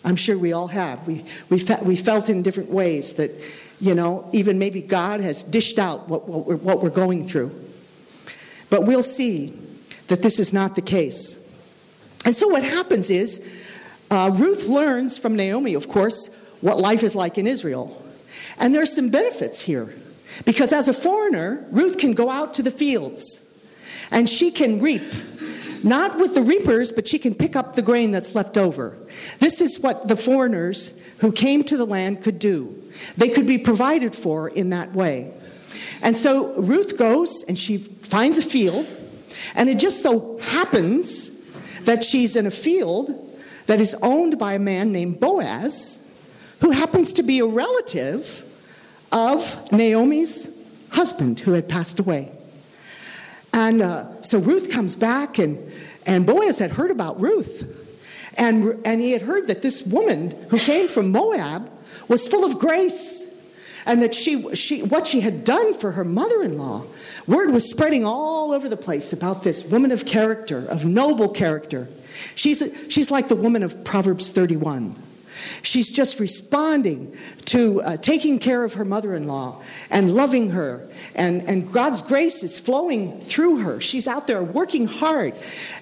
I'm 0.05 0.17
sure 0.17 0.37
we 0.37 0.53
all 0.53 0.67
have. 0.67 1.07
We, 1.07 1.25
we, 1.49 1.59
fe- 1.59 1.81
we 1.83 1.97
felt 1.97 2.29
in 2.29 2.43
different 2.43 2.69
ways 2.69 3.15
that, 3.15 3.31
you 3.81 3.95
know, 3.95 4.29
even 4.35 4.59
maybe 4.59 4.83
God 4.83 5.21
has 5.21 5.43
dished 5.43 5.79
out 5.79 6.11
what, 6.11 6.29
what, 6.29 6.47
we're, 6.47 6.57
what 6.57 6.83
we're 6.83 6.91
going 6.91 7.27
through. 7.27 7.55
But 8.69 8.85
we'll 8.85 9.03
see 9.03 9.59
that 10.09 10.21
this 10.21 10.39
is 10.39 10.53
not 10.53 10.75
the 10.75 10.83
case. 10.83 11.43
And 12.27 12.35
so 12.35 12.49
what 12.49 12.63
happens 12.63 13.11
is 13.11 13.67
uh, 14.11 14.31
Ruth 14.39 14.69
learns 14.69 15.17
from 15.17 15.37
Naomi, 15.37 15.73
of 15.73 15.89
course, 15.89 16.39
what 16.61 16.77
life 16.77 17.03
is 17.03 17.17
like 17.17 17.39
in 17.39 17.47
Israel. 17.47 17.97
And 18.61 18.75
there's 18.75 18.95
some 18.95 19.09
benefits 19.09 19.63
here. 19.63 19.95
Because 20.45 20.73
as 20.73 20.89
a 20.89 20.93
foreigner, 20.93 21.67
Ruth 21.71 21.99
can 21.99 22.13
go 22.13 22.31
out 22.31 22.55
to 22.55 22.63
the 22.63 22.71
fields 22.71 23.43
and 24.11 24.29
she 24.29 24.51
can 24.51 24.81
reap. 24.81 25.03
Not 25.83 26.19
with 26.19 26.35
the 26.35 26.43
reapers, 26.43 26.91
but 26.91 27.07
she 27.07 27.19
can 27.19 27.35
pick 27.35 27.55
up 27.55 27.75
the 27.75 27.83
grain 27.83 28.11
that's 28.11 28.35
left 28.35 28.59
over. 28.59 28.97
This 29.39 29.61
is 29.61 29.81
what 29.81 30.09
the 30.09 30.17
foreigners 30.17 30.99
who 31.19 31.31
came 31.31 31.63
to 31.65 31.77
the 31.77 31.85
land 31.85 32.23
could 32.23 32.39
do. 32.39 32.83
They 33.17 33.29
could 33.29 33.47
be 33.47 33.59
provided 33.59 34.17
for 34.17 34.49
in 34.49 34.71
that 34.71 34.95
way. 34.95 35.33
And 36.03 36.17
so 36.17 36.61
Ruth 36.61 36.99
goes 36.99 37.45
and 37.47 37.59
she 37.59 37.77
finds 37.79 38.39
a 38.39 38.43
field, 38.43 38.97
and 39.55 39.69
it 39.69 39.79
just 39.79 40.03
so 40.03 40.39
happens 40.39 41.31
that 41.85 42.03
she's 42.03 42.37
in 42.37 42.47
a 42.47 42.51
field 42.51 43.11
that 43.67 43.81
is 43.81 43.95
owned 44.03 44.39
by 44.39 44.55
a 44.55 44.59
man 44.59 44.93
named 44.93 45.21
Boaz, 45.21 46.03
who 46.61 46.71
happens 46.71 47.13
to 47.15 47.23
be 47.23 47.39
a 47.39 47.47
relative 47.47 48.43
of 49.13 49.73
Naomi's 49.73 50.55
husband 50.91 51.41
who 51.41 51.53
had 51.53 51.69
passed 51.69 51.99
away. 51.99 52.31
And 53.53 53.81
uh, 53.81 54.23
so 54.23 54.39
Ruth 54.39 54.71
comes 54.71 54.97
back, 54.97 55.39
and, 55.39 55.73
and 56.07 56.27
Boaz 56.27 56.59
had 56.59 56.73
heard 56.73 56.91
about 56.91 57.21
Ruth. 57.21 57.85
And, 58.39 58.81
and 58.85 59.01
he 59.01 59.13
had 59.13 59.23
heard 59.23 59.47
that 59.47 59.63
this 59.63 59.83
woman 59.85 60.31
who 60.51 60.59
came 60.59 60.89
from 60.89 61.11
Moab 61.11 61.71
was 62.09 62.29
full 62.29 62.45
of 62.45 62.59
grace 62.59 63.33
and 63.87 64.03
that 64.03 64.15
she, 64.15 64.55
she, 64.55 64.83
what 64.83 65.07
she 65.07 65.21
had 65.21 65.45
done 65.45 65.73
for 65.73 65.93
her 65.93 66.05
mother 66.05 66.43
in 66.43 66.59
law. 66.59 66.85
Word 67.27 67.51
was 67.51 67.71
spreading 67.71 68.05
all 68.05 68.53
over 68.53 68.69
the 68.69 68.77
place 68.77 69.13
about 69.13 69.43
this 69.43 69.65
woman 69.65 69.91
of 69.91 70.05
character, 70.05 70.67
of 70.67 70.85
noble 70.85 71.29
character. 71.29 71.89
She's, 72.35 72.87
she's 72.91 73.11
like 73.11 73.29
the 73.29 73.37
woman 73.37 73.63
of 73.63 73.85
Proverbs 73.85 74.33
31. 74.33 74.97
She's 75.63 75.91
just 75.91 76.21
responding 76.21 77.17
to 77.47 77.81
uh, 77.83 77.97
taking 77.97 78.39
care 78.39 78.65
of 78.65 78.75
her 78.75 78.85
mother 78.85 79.15
in 79.15 79.27
law 79.27 79.63
and 79.91 80.15
loving 80.15 80.51
her. 80.51 80.89
And, 81.15 81.43
and 81.43 81.73
God's 81.73 82.03
grace 82.03 82.43
is 82.43 82.59
flowing 82.59 83.21
through 83.21 83.59
her. 83.59 83.81
She's 83.81 84.09
out 84.09 84.27
there 84.27 84.43
working 84.43 84.87
hard. 84.87 85.35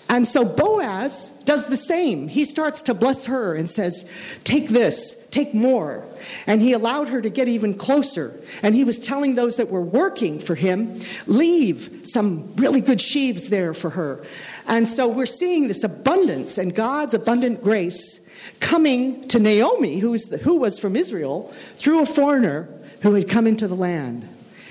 And 0.09 0.26
so 0.26 0.44
Boaz 0.44 1.30
does 1.44 1.66
the 1.66 1.76
same. 1.76 2.28
He 2.28 2.44
starts 2.44 2.83
to 2.83 2.94
bless 2.94 3.26
her 3.26 3.54
and 3.54 3.68
says, 3.68 4.38
Take 4.44 4.68
this, 4.68 5.26
take 5.30 5.54
more. 5.54 6.04
And 6.47 6.61
he 6.61 6.73
allowed 6.73 7.09
her 7.09 7.23
to 7.23 7.30
get 7.30 7.49
even 7.49 7.75
closer. 7.75 8.38
And 8.62 8.75
he 8.75 8.85
was 8.85 8.99
telling 8.99 9.35
those 9.35 9.56
that 9.56 9.71
were 9.71 9.83
working 9.83 10.38
for 10.38 10.54
him, 10.54 11.00
Leave 11.26 12.00
some 12.04 12.54
really 12.56 12.80
good 12.80 13.00
sheaves 13.00 13.49
there 13.49 13.73
for 13.73 13.90
her. 13.90 14.23
And 14.68 14.87
so 14.87 15.09
we're 15.09 15.26
seeing 15.26 15.68
this 15.68 15.85
abundance 15.85 16.59
and 16.59 16.75
God's 16.75 17.14
abundant 17.14 17.62
grace 17.62 18.21
coming 18.60 19.26
to 19.28 19.38
Naomi, 19.38 19.98
who 19.98 20.12
was, 20.12 20.24
the, 20.24 20.38
who 20.38 20.58
was 20.58 20.78
from 20.78 20.96
Israel, 20.96 21.44
through 21.76 22.02
a 22.02 22.06
foreigner 22.06 22.68
who 23.02 23.14
had 23.14 23.28
come 23.28 23.46
into 23.46 23.68
the 23.68 23.74
land. 23.74 24.28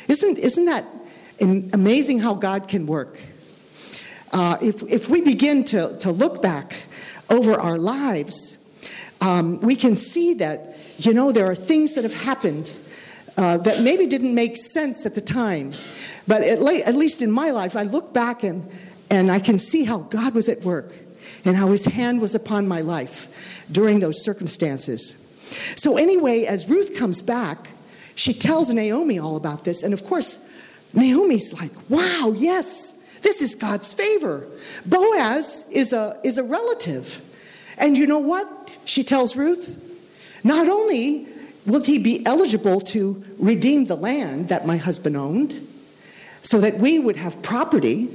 Isn't, 0.07 0.37
isn't 0.37 0.65
that 0.65 0.85
amazing 1.39 2.19
how 2.19 2.33
God 2.33 2.67
can 2.67 2.87
work? 2.87 3.21
Uh, 4.33 4.57
if, 4.61 4.81
if 4.83 5.09
we 5.09 5.21
begin 5.21 5.63
to, 5.65 5.95
to 5.99 6.11
look 6.11 6.41
back 6.41 6.75
over 7.29 7.53
our 7.53 7.77
lives, 7.77 8.57
um, 9.21 9.59
we 9.61 9.75
can 9.75 9.95
see 9.95 10.33
that, 10.35 10.75
you 10.97 11.13
know, 11.13 11.31
there 11.31 11.45
are 11.45 11.55
things 11.55 11.93
that 11.95 12.03
have 12.03 12.13
happened 12.13 12.73
uh, 13.37 13.57
that 13.57 13.81
maybe 13.81 14.05
didn't 14.05 14.33
make 14.33 14.57
sense 14.57 15.05
at 15.05 15.15
the 15.15 15.21
time. 15.21 15.71
But 16.27 16.41
at, 16.41 16.61
le- 16.61 16.81
at 16.85 16.95
least 16.95 17.21
in 17.21 17.31
my 17.31 17.51
life, 17.51 17.75
I 17.75 17.83
look 17.83 18.13
back 18.13 18.43
and, 18.43 18.69
and 19.09 19.31
I 19.31 19.39
can 19.39 19.57
see 19.59 19.85
how 19.85 19.99
God 19.99 20.33
was 20.33 20.49
at 20.49 20.61
work 20.61 20.95
and 21.45 21.55
how 21.55 21.69
his 21.69 21.85
hand 21.85 22.21
was 22.21 22.35
upon 22.35 22.67
my 22.67 22.81
life 22.81 23.52
during 23.73 23.99
those 23.99 24.23
circumstances. 24.23 25.19
So, 25.75 25.97
anyway, 25.97 26.45
as 26.45 26.69
Ruth 26.69 26.97
comes 26.97 27.21
back, 27.21 27.69
she 28.15 28.33
tells 28.33 28.73
Naomi 28.73 29.19
all 29.19 29.35
about 29.35 29.65
this. 29.65 29.83
And 29.83 29.93
of 29.93 30.05
course, 30.05 30.49
Naomi's 30.93 31.53
like, 31.59 31.71
wow, 31.89 32.33
yes, 32.35 32.93
this 33.21 33.41
is 33.41 33.55
God's 33.55 33.91
favor. 33.91 34.47
Boaz 34.85 35.65
is 35.71 35.93
a, 35.93 36.19
is 36.23 36.37
a 36.37 36.43
relative. 36.43 37.21
And 37.77 37.97
you 37.97 38.05
know 38.05 38.19
what? 38.19 38.77
She 38.85 39.03
tells 39.03 39.35
Ruth, 39.35 39.79
not 40.43 40.67
only 40.67 41.27
will 41.65 41.83
he 41.83 41.97
be 41.97 42.25
eligible 42.25 42.81
to 42.81 43.23
redeem 43.39 43.85
the 43.85 43.95
land 43.95 44.49
that 44.49 44.67
my 44.67 44.77
husband 44.77 45.17
owned, 45.17 45.67
so 46.41 46.59
that 46.59 46.77
we 46.77 46.99
would 46.99 47.15
have 47.15 47.41
property, 47.41 48.09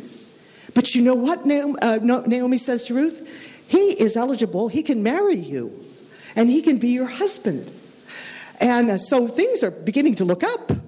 but 0.75 0.95
you 0.95 1.03
know 1.03 1.15
what 1.15 1.41
uh, 1.41 1.97
Naomi 2.03 2.59
says 2.59 2.85
to 2.85 2.95
Ruth? 2.95 3.58
He 3.69 4.03
is 4.03 4.17
eligible, 4.17 4.69
he 4.69 4.83
can 4.83 5.03
marry 5.03 5.37
you, 5.37 5.85
and 6.35 6.49
he 6.49 6.63
can 6.63 6.79
be 6.79 6.89
your 6.89 7.07
husband. 7.07 7.71
And 8.61 8.91
uh, 8.91 8.99
so 8.99 9.29
things 9.29 9.63
are 9.63 9.71
beginning 9.71 10.17
to 10.17 10.25
look 10.25 10.43
up. 10.43 10.73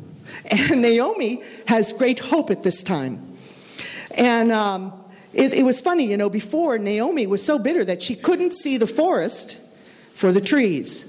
And 0.70 0.80
Naomi 0.80 1.42
has 1.66 1.92
great 1.92 2.18
hope 2.18 2.50
at 2.50 2.62
this 2.62 2.82
time. 2.82 3.36
And 4.16 4.50
um, 4.50 4.92
it, 5.32 5.52
it 5.52 5.64
was 5.64 5.80
funny, 5.80 6.06
you 6.06 6.16
know, 6.16 6.30
before 6.30 6.78
Naomi 6.78 7.26
was 7.26 7.44
so 7.44 7.58
bitter 7.58 7.84
that 7.84 8.00
she 8.00 8.14
couldn't 8.14 8.52
see 8.52 8.76
the 8.76 8.86
forest 8.86 9.58
for 10.14 10.32
the 10.32 10.40
trees. 10.40 11.06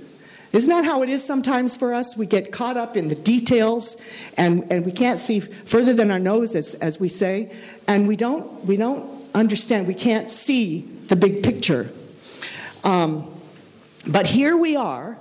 Isn't 0.51 0.69
that 0.69 0.83
how 0.83 1.01
it 1.01 1.09
is 1.09 1.23
sometimes 1.23 1.77
for 1.77 1.93
us? 1.93 2.17
We 2.17 2.25
get 2.25 2.51
caught 2.51 2.77
up 2.77 2.97
in 2.97 3.07
the 3.07 3.15
details 3.15 3.95
and, 4.37 4.69
and 4.71 4.85
we 4.85 4.91
can't 4.91 5.19
see 5.19 5.39
further 5.39 5.93
than 5.93 6.11
our 6.11 6.19
nose, 6.19 6.55
as, 6.55 6.73
as 6.75 6.99
we 6.99 7.07
say, 7.07 7.55
and 7.87 8.07
we 8.07 8.17
don't, 8.17 8.65
we 8.65 8.75
don't 8.75 9.05
understand. 9.33 9.87
We 9.87 9.93
can't 9.93 10.29
see 10.29 10.89
the 11.11 11.15
big 11.17 11.43
picture. 11.43 11.91
Um, 12.85 13.29
but 14.07 14.27
here 14.27 14.55
we 14.55 14.77
are, 14.77 15.17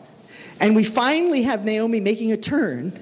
and 0.61 0.77
we 0.77 0.85
finally 0.85 1.43
have 1.43 1.65
Naomi 1.65 1.99
making 1.99 2.31
a 2.31 2.37
turn. 2.37 2.93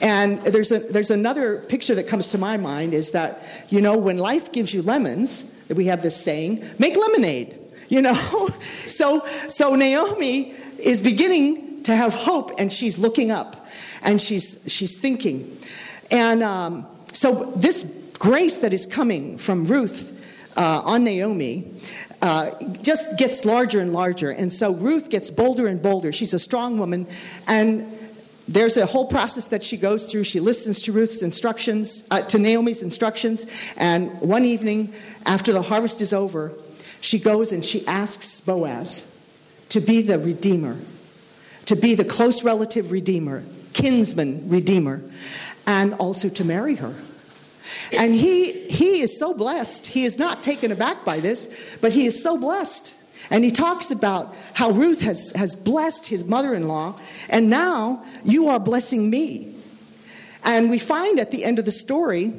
And 0.00 0.40
there's, 0.40 0.72
a, 0.72 0.78
there's 0.78 1.10
another 1.10 1.58
picture 1.58 1.94
that 1.94 2.08
comes 2.08 2.28
to 2.28 2.38
my 2.38 2.56
mind 2.56 2.94
is 2.94 3.10
that, 3.10 3.46
you 3.68 3.82
know, 3.82 3.98
when 3.98 4.16
life 4.16 4.50
gives 4.50 4.72
you 4.72 4.80
lemons, 4.80 5.54
we 5.68 5.86
have 5.86 6.00
this 6.00 6.16
saying, 6.16 6.64
make 6.78 6.96
lemonade 6.96 7.58
you 7.90 8.00
know 8.00 8.14
so 8.60 9.18
so 9.24 9.74
naomi 9.74 10.52
is 10.78 11.02
beginning 11.02 11.82
to 11.82 11.92
have 11.92 12.14
hope 12.14 12.52
and 12.60 12.72
she's 12.72 13.00
looking 13.00 13.32
up 13.32 13.66
and 14.04 14.20
she's 14.20 14.62
she's 14.68 14.96
thinking 14.96 15.58
and 16.08 16.40
um, 16.44 16.86
so 17.12 17.52
this 17.56 17.82
grace 18.20 18.58
that 18.58 18.72
is 18.72 18.86
coming 18.86 19.36
from 19.38 19.64
ruth 19.64 20.19
uh, 20.56 20.82
on 20.84 21.04
naomi 21.04 21.72
uh, 22.22 22.50
just 22.82 23.16
gets 23.18 23.44
larger 23.44 23.80
and 23.80 23.92
larger 23.92 24.30
and 24.30 24.52
so 24.52 24.74
ruth 24.74 25.10
gets 25.10 25.30
bolder 25.30 25.66
and 25.66 25.82
bolder 25.82 26.12
she's 26.12 26.34
a 26.34 26.38
strong 26.38 26.78
woman 26.78 27.06
and 27.48 27.86
there's 28.50 28.76
a 28.76 28.84
whole 28.84 29.06
process 29.06 29.46
that 29.48 29.62
she 29.62 29.76
goes 29.76 30.10
through. 30.10 30.24
She 30.24 30.40
listens 30.40 30.82
to 30.82 30.92
Ruth's 30.92 31.22
instructions, 31.22 32.04
uh, 32.10 32.22
to 32.22 32.38
Naomi's 32.38 32.82
instructions, 32.82 33.72
and 33.76 34.10
one 34.20 34.44
evening 34.44 34.92
after 35.24 35.52
the 35.52 35.62
harvest 35.62 36.00
is 36.00 36.12
over, 36.12 36.52
she 37.00 37.20
goes 37.20 37.52
and 37.52 37.64
she 37.64 37.86
asks 37.86 38.40
Boaz 38.40 39.06
to 39.68 39.80
be 39.80 40.02
the 40.02 40.18
redeemer, 40.18 40.76
to 41.66 41.76
be 41.76 41.94
the 41.94 42.04
close 42.04 42.42
relative 42.42 42.90
redeemer, 42.90 43.44
kinsman 43.72 44.48
redeemer, 44.48 45.00
and 45.66 45.94
also 45.94 46.28
to 46.28 46.44
marry 46.44 46.74
her. 46.74 46.94
And 47.96 48.14
he, 48.14 48.68
he 48.68 49.00
is 49.00 49.18
so 49.18 49.34
blessed. 49.34 49.88
He 49.88 50.04
is 50.04 50.18
not 50.18 50.42
taken 50.42 50.72
aback 50.72 51.04
by 51.04 51.20
this, 51.20 51.76
but 51.80 51.92
he 51.92 52.06
is 52.06 52.22
so 52.22 52.36
blessed. 52.36 52.94
And 53.30 53.44
he 53.44 53.50
talks 53.50 53.90
about 53.90 54.34
how 54.54 54.70
Ruth 54.70 55.02
has, 55.02 55.32
has 55.36 55.54
blessed 55.54 56.06
his 56.06 56.24
mother 56.24 56.54
in 56.54 56.66
law, 56.66 56.98
and 57.28 57.50
now 57.50 58.04
you 58.24 58.48
are 58.48 58.58
blessing 58.58 59.10
me. 59.10 59.54
And 60.42 60.70
we 60.70 60.78
find 60.78 61.20
at 61.20 61.30
the 61.30 61.44
end 61.44 61.58
of 61.58 61.64
the 61.64 61.70
story 61.70 62.32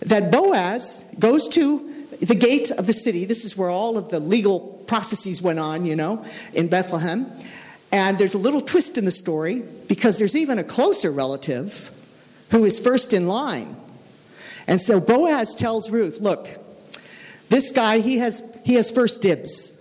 that 0.00 0.32
Boaz 0.32 1.06
goes 1.18 1.48
to 1.50 1.88
the 2.20 2.34
gate 2.34 2.70
of 2.72 2.86
the 2.86 2.92
city. 2.92 3.24
This 3.24 3.44
is 3.44 3.56
where 3.56 3.70
all 3.70 3.96
of 3.96 4.10
the 4.10 4.18
legal 4.20 4.60
processes 4.86 5.40
went 5.40 5.58
on, 5.58 5.84
you 5.84 5.96
know, 5.96 6.24
in 6.52 6.68
Bethlehem. 6.68 7.30
And 7.92 8.18
there's 8.18 8.34
a 8.34 8.38
little 8.38 8.60
twist 8.60 8.98
in 8.98 9.04
the 9.04 9.12
story 9.12 9.62
because 9.88 10.18
there's 10.18 10.34
even 10.34 10.58
a 10.58 10.64
closer 10.64 11.12
relative 11.12 11.90
who 12.50 12.64
is 12.64 12.80
first 12.80 13.14
in 13.14 13.28
line. 13.28 13.76
And 14.66 14.80
so 14.80 15.00
Boaz 15.00 15.54
tells 15.54 15.90
Ruth, 15.90 16.20
look, 16.20 16.48
this 17.48 17.72
guy, 17.72 17.98
he 17.98 18.18
has, 18.18 18.42
he 18.64 18.74
has 18.74 18.90
first 18.90 19.22
dibs. 19.22 19.72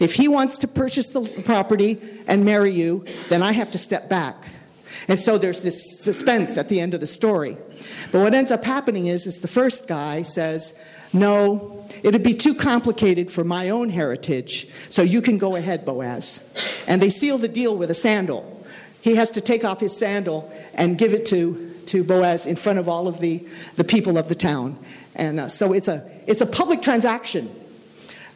If 0.00 0.14
he 0.14 0.28
wants 0.28 0.58
to 0.58 0.68
purchase 0.68 1.08
the 1.08 1.22
property 1.44 1.98
and 2.28 2.44
marry 2.44 2.72
you, 2.72 3.04
then 3.28 3.42
I 3.42 3.52
have 3.52 3.70
to 3.72 3.78
step 3.78 4.08
back. 4.08 4.46
And 5.08 5.18
so 5.18 5.38
there's 5.38 5.62
this 5.62 6.00
suspense 6.00 6.56
at 6.56 6.68
the 6.68 6.80
end 6.80 6.94
of 6.94 7.00
the 7.00 7.06
story. 7.06 7.56
But 8.12 8.22
what 8.22 8.34
ends 8.34 8.50
up 8.50 8.64
happening 8.64 9.06
is, 9.06 9.26
is 9.26 9.40
the 9.40 9.48
first 9.48 9.88
guy 9.88 10.22
says, 10.22 10.78
no, 11.12 11.86
it'd 12.02 12.22
be 12.22 12.34
too 12.34 12.54
complicated 12.54 13.30
for 13.30 13.44
my 13.44 13.70
own 13.70 13.90
heritage, 13.90 14.68
so 14.88 15.02
you 15.02 15.22
can 15.22 15.38
go 15.38 15.56
ahead, 15.56 15.84
Boaz. 15.84 16.84
And 16.86 17.00
they 17.00 17.10
seal 17.10 17.38
the 17.38 17.48
deal 17.48 17.76
with 17.76 17.90
a 17.90 17.94
sandal. 17.94 18.54
He 19.00 19.14
has 19.16 19.30
to 19.32 19.40
take 19.40 19.64
off 19.64 19.80
his 19.80 19.96
sandal 19.96 20.52
and 20.74 20.98
give 20.98 21.14
it 21.14 21.24
to, 21.26 21.74
to 21.88 22.04
Boaz 22.04 22.46
in 22.46 22.56
front 22.56 22.78
of 22.78 22.88
all 22.88 23.08
of 23.08 23.20
the, 23.20 23.46
the 23.76 23.84
people 23.84 24.16
of 24.18 24.28
the 24.28 24.34
town. 24.34 24.78
And 25.16 25.40
uh, 25.40 25.48
so 25.48 25.72
it's 25.72 25.88
a, 25.88 26.08
it's 26.26 26.40
a 26.40 26.46
public 26.46 26.82
transaction. 26.82 27.50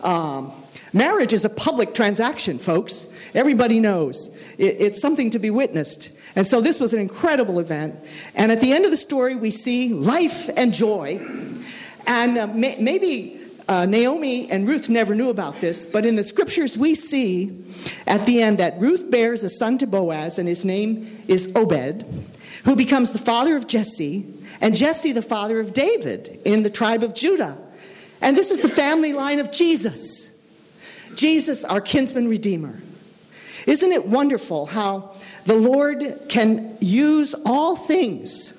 Um, 0.02 0.52
marriage 0.92 1.32
is 1.32 1.44
a 1.44 1.50
public 1.50 1.94
transaction, 1.94 2.58
folks. 2.58 3.08
Everybody 3.34 3.80
knows. 3.80 4.28
It, 4.58 4.80
it's 4.80 5.00
something 5.00 5.30
to 5.30 5.38
be 5.38 5.50
witnessed. 5.50 6.16
And 6.34 6.46
so 6.46 6.60
this 6.60 6.80
was 6.80 6.94
an 6.94 7.00
incredible 7.00 7.58
event. 7.60 7.94
And 8.34 8.50
at 8.50 8.60
the 8.60 8.72
end 8.72 8.84
of 8.84 8.90
the 8.90 8.96
story, 8.96 9.36
we 9.36 9.50
see 9.50 9.92
life 9.92 10.48
and 10.56 10.74
joy. 10.74 11.20
And 12.06 12.38
uh, 12.38 12.46
may, 12.48 12.76
maybe 12.80 13.38
uh, 13.68 13.86
Naomi 13.86 14.50
and 14.50 14.66
Ruth 14.66 14.88
never 14.88 15.14
knew 15.14 15.30
about 15.30 15.60
this, 15.60 15.86
but 15.86 16.04
in 16.04 16.16
the 16.16 16.22
scriptures 16.22 16.76
we 16.76 16.94
see 16.94 17.50
at 18.06 18.26
the 18.26 18.42
end 18.42 18.58
that 18.58 18.80
Ruth 18.80 19.10
bears 19.10 19.44
a 19.44 19.48
son 19.48 19.78
to 19.78 19.86
Boaz, 19.86 20.38
and 20.38 20.48
his 20.48 20.64
name 20.64 21.06
is 21.28 21.52
Obed, 21.54 22.04
who 22.64 22.76
becomes 22.76 23.12
the 23.12 23.18
father 23.18 23.56
of 23.56 23.66
Jesse, 23.66 24.26
and 24.60 24.74
Jesse 24.76 25.12
the 25.12 25.22
father 25.22 25.58
of 25.60 25.72
David 25.72 26.40
in 26.44 26.62
the 26.62 26.70
tribe 26.70 27.02
of 27.02 27.14
Judah. 27.14 27.58
And 28.20 28.36
this 28.36 28.50
is 28.50 28.60
the 28.60 28.68
family 28.68 29.12
line 29.12 29.40
of 29.40 29.50
Jesus. 29.50 30.30
Jesus, 31.16 31.64
our 31.64 31.80
kinsman 31.80 32.28
redeemer. 32.28 32.80
Isn't 33.66 33.92
it 33.92 34.06
wonderful 34.06 34.66
how 34.66 35.14
the 35.44 35.56
Lord 35.56 36.04
can 36.28 36.76
use 36.80 37.34
all 37.44 37.76
things? 37.76 38.58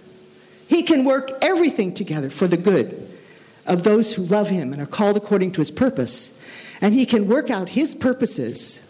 He 0.68 0.84
can 0.84 1.06
work 1.06 1.32
everything 1.42 1.94
together 1.94 2.30
for 2.30 2.48
the 2.48 2.58
good 2.58 3.10
of 3.66 3.84
those 3.84 4.16
who 4.16 4.24
love 4.24 4.50
him 4.50 4.74
and 4.74 4.82
are 4.82 4.88
called 4.88 5.16
according 5.18 5.52
to 5.54 5.62
his 5.62 5.72
purpose. 5.72 6.38
And 6.82 6.94
he 6.94 7.06
can 7.06 7.28
work 7.28 7.50
out 7.50 7.70
his 7.70 7.96
purposes. 7.96 8.90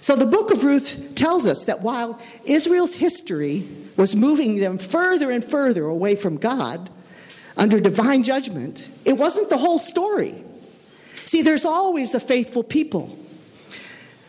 So 0.00 0.14
the 0.14 0.26
book 0.26 0.52
of 0.52 0.62
Ruth 0.62 1.14
tells 1.16 1.46
us 1.46 1.64
that 1.64 1.80
while 1.80 2.20
Israel's 2.44 2.96
history 2.96 3.66
was 3.96 4.14
moving 4.14 4.56
them 4.56 4.78
further 4.78 5.30
and 5.30 5.44
further 5.44 5.84
away 5.84 6.16
from 6.16 6.36
God 6.36 6.90
under 7.56 7.80
divine 7.80 8.22
judgment, 8.22 8.90
it 9.04 9.14
wasn't 9.14 9.48
the 9.48 9.56
whole 9.56 9.78
story. 9.78 10.34
See, 11.24 11.42
there's 11.42 11.64
always 11.64 12.14
a 12.14 12.20
faithful 12.20 12.62
people. 12.62 13.18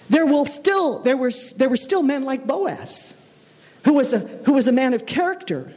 There 0.09 0.25
will 0.25 0.45
still 0.45 0.99
there 0.99 1.17
were 1.17 1.31
there 1.57 1.69
were 1.69 1.75
still 1.75 2.01
men 2.01 2.23
like 2.23 2.47
Boaz, 2.47 3.13
who 3.83 3.93
was 3.93 4.13
a 4.13 4.19
who 4.19 4.53
was 4.53 4.67
a 4.67 4.71
man 4.71 4.93
of 4.93 5.05
character 5.05 5.73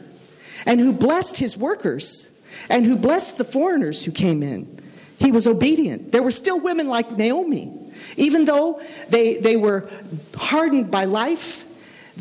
and 0.65 0.79
who 0.79 0.93
blessed 0.93 1.37
his 1.37 1.57
workers 1.57 2.31
and 2.69 2.85
who 2.85 2.95
blessed 2.95 3.37
the 3.37 3.43
foreigners 3.43 4.05
who 4.05 4.11
came 4.11 4.41
in. 4.41 4.79
He 5.19 5.31
was 5.31 5.47
obedient. 5.47 6.11
There 6.11 6.23
were 6.23 6.31
still 6.31 6.59
women 6.59 6.87
like 6.87 7.11
Naomi. 7.17 7.71
Even 8.17 8.45
though 8.45 8.81
they, 9.09 9.37
they 9.37 9.55
were 9.55 9.89
hardened 10.35 10.91
by 10.91 11.05
life, 11.05 11.63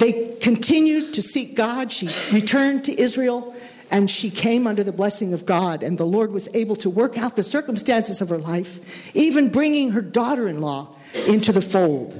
they 0.00 0.34
continued 0.40 1.12
to 1.14 1.22
seek 1.22 1.54
God. 1.54 1.92
She 1.92 2.08
returned 2.32 2.84
to 2.86 2.98
Israel 2.98 3.54
and 3.90 4.10
she 4.10 4.30
came 4.30 4.66
under 4.66 4.82
the 4.82 4.92
blessing 4.92 5.34
of 5.34 5.44
God. 5.44 5.82
And 5.82 5.98
the 5.98 6.06
Lord 6.06 6.32
was 6.32 6.48
able 6.54 6.74
to 6.76 6.88
work 6.88 7.18
out 7.18 7.36
the 7.36 7.42
circumstances 7.42 8.22
of 8.22 8.30
her 8.30 8.38
life, 8.38 9.14
even 9.14 9.50
bringing 9.50 9.90
her 9.90 10.00
daughter 10.00 10.48
in 10.48 10.62
law 10.62 10.88
into 11.28 11.52
the 11.52 11.60
fold. 11.60 12.18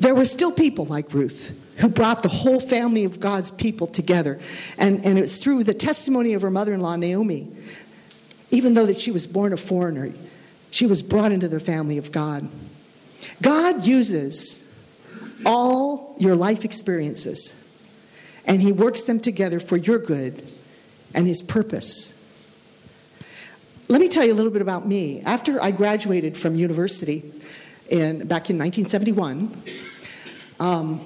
There 0.00 0.14
were 0.14 0.24
still 0.24 0.50
people 0.50 0.86
like 0.86 1.12
Ruth 1.12 1.58
who 1.78 1.90
brought 1.90 2.22
the 2.22 2.30
whole 2.30 2.58
family 2.58 3.04
of 3.04 3.20
God's 3.20 3.50
people 3.50 3.86
together. 3.86 4.40
And, 4.78 5.04
and 5.04 5.18
it's 5.18 5.38
through 5.38 5.64
the 5.64 5.74
testimony 5.74 6.32
of 6.32 6.40
her 6.40 6.50
mother 6.50 6.72
in 6.72 6.80
law, 6.80 6.96
Naomi, 6.96 7.48
even 8.50 8.72
though 8.72 8.86
that 8.86 8.96
she 8.96 9.10
was 9.10 9.26
born 9.26 9.52
a 9.52 9.58
foreigner, 9.58 10.10
she 10.70 10.86
was 10.86 11.02
brought 11.02 11.32
into 11.32 11.48
the 11.48 11.60
family 11.60 11.98
of 11.98 12.12
God. 12.12 12.48
God 13.42 13.84
uses 13.84 14.62
all 15.44 16.14
your 16.18 16.34
life 16.34 16.64
experiences 16.64 17.58
and 18.46 18.60
He 18.60 18.72
works 18.72 19.04
them 19.04 19.20
together 19.20 19.60
for 19.60 19.76
your 19.76 19.98
good 19.98 20.42
and 21.14 21.26
His 21.26 21.42
purpose. 21.42 22.18
Let 23.88 24.00
me 24.00 24.08
tell 24.08 24.24
you 24.24 24.32
a 24.32 24.34
little 24.34 24.52
bit 24.52 24.62
about 24.62 24.86
me. 24.86 25.20
After 25.22 25.62
I 25.62 25.70
graduated 25.70 26.36
from 26.36 26.54
university 26.54 27.30
in, 27.90 28.26
back 28.26 28.48
in 28.48 28.58
1971, 28.58 29.54
um, 30.60 31.00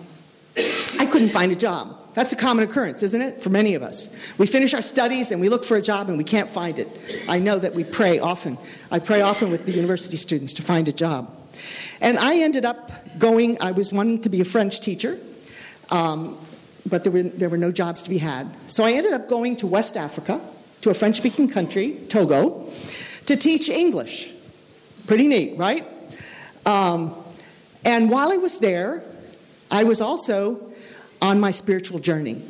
I 0.98 1.06
couldn't 1.06 1.30
find 1.30 1.50
a 1.50 1.56
job. 1.56 1.98
That's 2.14 2.32
a 2.32 2.36
common 2.36 2.64
occurrence, 2.64 3.02
isn't 3.02 3.20
it, 3.20 3.42
for 3.42 3.50
many 3.50 3.74
of 3.74 3.82
us? 3.82 4.32
We 4.38 4.46
finish 4.46 4.72
our 4.72 4.80
studies 4.80 5.32
and 5.32 5.40
we 5.40 5.48
look 5.48 5.64
for 5.64 5.76
a 5.76 5.82
job 5.82 6.08
and 6.08 6.16
we 6.16 6.24
can't 6.24 6.48
find 6.48 6.78
it. 6.78 6.88
I 7.28 7.40
know 7.40 7.58
that 7.58 7.74
we 7.74 7.84
pray 7.84 8.18
often. 8.18 8.56
I 8.90 9.00
pray 9.00 9.20
often 9.20 9.50
with 9.50 9.66
the 9.66 9.72
university 9.72 10.16
students 10.16 10.54
to 10.54 10.62
find 10.62 10.88
a 10.88 10.92
job. 10.92 11.30
And 12.00 12.18
I 12.18 12.38
ended 12.38 12.64
up 12.64 12.90
going, 13.18 13.56
I 13.60 13.72
was 13.72 13.92
wanting 13.92 14.20
to 14.22 14.28
be 14.28 14.40
a 14.40 14.44
French 14.44 14.80
teacher, 14.80 15.18
um, 15.90 16.38
but 16.88 17.04
there 17.04 17.12
were, 17.12 17.22
there 17.22 17.48
were 17.48 17.58
no 17.58 17.72
jobs 17.72 18.02
to 18.04 18.10
be 18.10 18.18
had. 18.18 18.48
So 18.66 18.84
I 18.84 18.92
ended 18.92 19.12
up 19.12 19.28
going 19.28 19.56
to 19.56 19.66
West 19.66 19.96
Africa, 19.96 20.40
to 20.82 20.90
a 20.90 20.94
French 20.94 21.16
speaking 21.16 21.48
country, 21.48 21.96
Togo, 22.08 22.70
to 23.26 23.36
teach 23.36 23.68
English. 23.68 24.32
Pretty 25.06 25.26
neat, 25.26 25.56
right? 25.56 25.84
Um, 26.64 27.14
and 27.84 28.10
while 28.10 28.32
I 28.32 28.36
was 28.36 28.58
there, 28.58 29.02
I 29.70 29.84
was 29.84 30.00
also 30.00 30.72
on 31.22 31.40
my 31.40 31.50
spiritual 31.50 31.98
journey. 31.98 32.42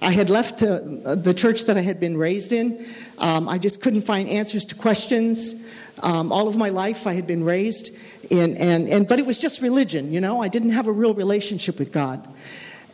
I 0.00 0.12
had 0.12 0.28
left 0.28 0.62
uh, 0.62 0.80
the 1.14 1.32
church 1.32 1.64
that 1.64 1.78
I 1.78 1.80
had 1.80 1.98
been 1.98 2.16
raised 2.16 2.52
in. 2.52 2.84
Um, 3.18 3.48
I 3.48 3.58
just 3.58 3.80
couldn't 3.80 4.02
find 4.02 4.28
answers 4.28 4.66
to 4.66 4.74
questions. 4.74 5.54
Um, 6.02 6.30
all 6.30 6.46
of 6.46 6.56
my 6.56 6.68
life, 6.68 7.06
I 7.06 7.14
had 7.14 7.26
been 7.26 7.42
raised 7.42 7.96
in, 8.30 8.56
and, 8.56 8.88
and, 8.88 9.08
but 9.08 9.18
it 9.18 9.26
was 9.26 9.38
just 9.38 9.62
religion, 9.62 10.12
you 10.12 10.20
know. 10.20 10.42
I 10.42 10.48
didn't 10.48 10.70
have 10.70 10.86
a 10.86 10.92
real 10.92 11.14
relationship 11.14 11.78
with 11.78 11.92
God. 11.92 12.26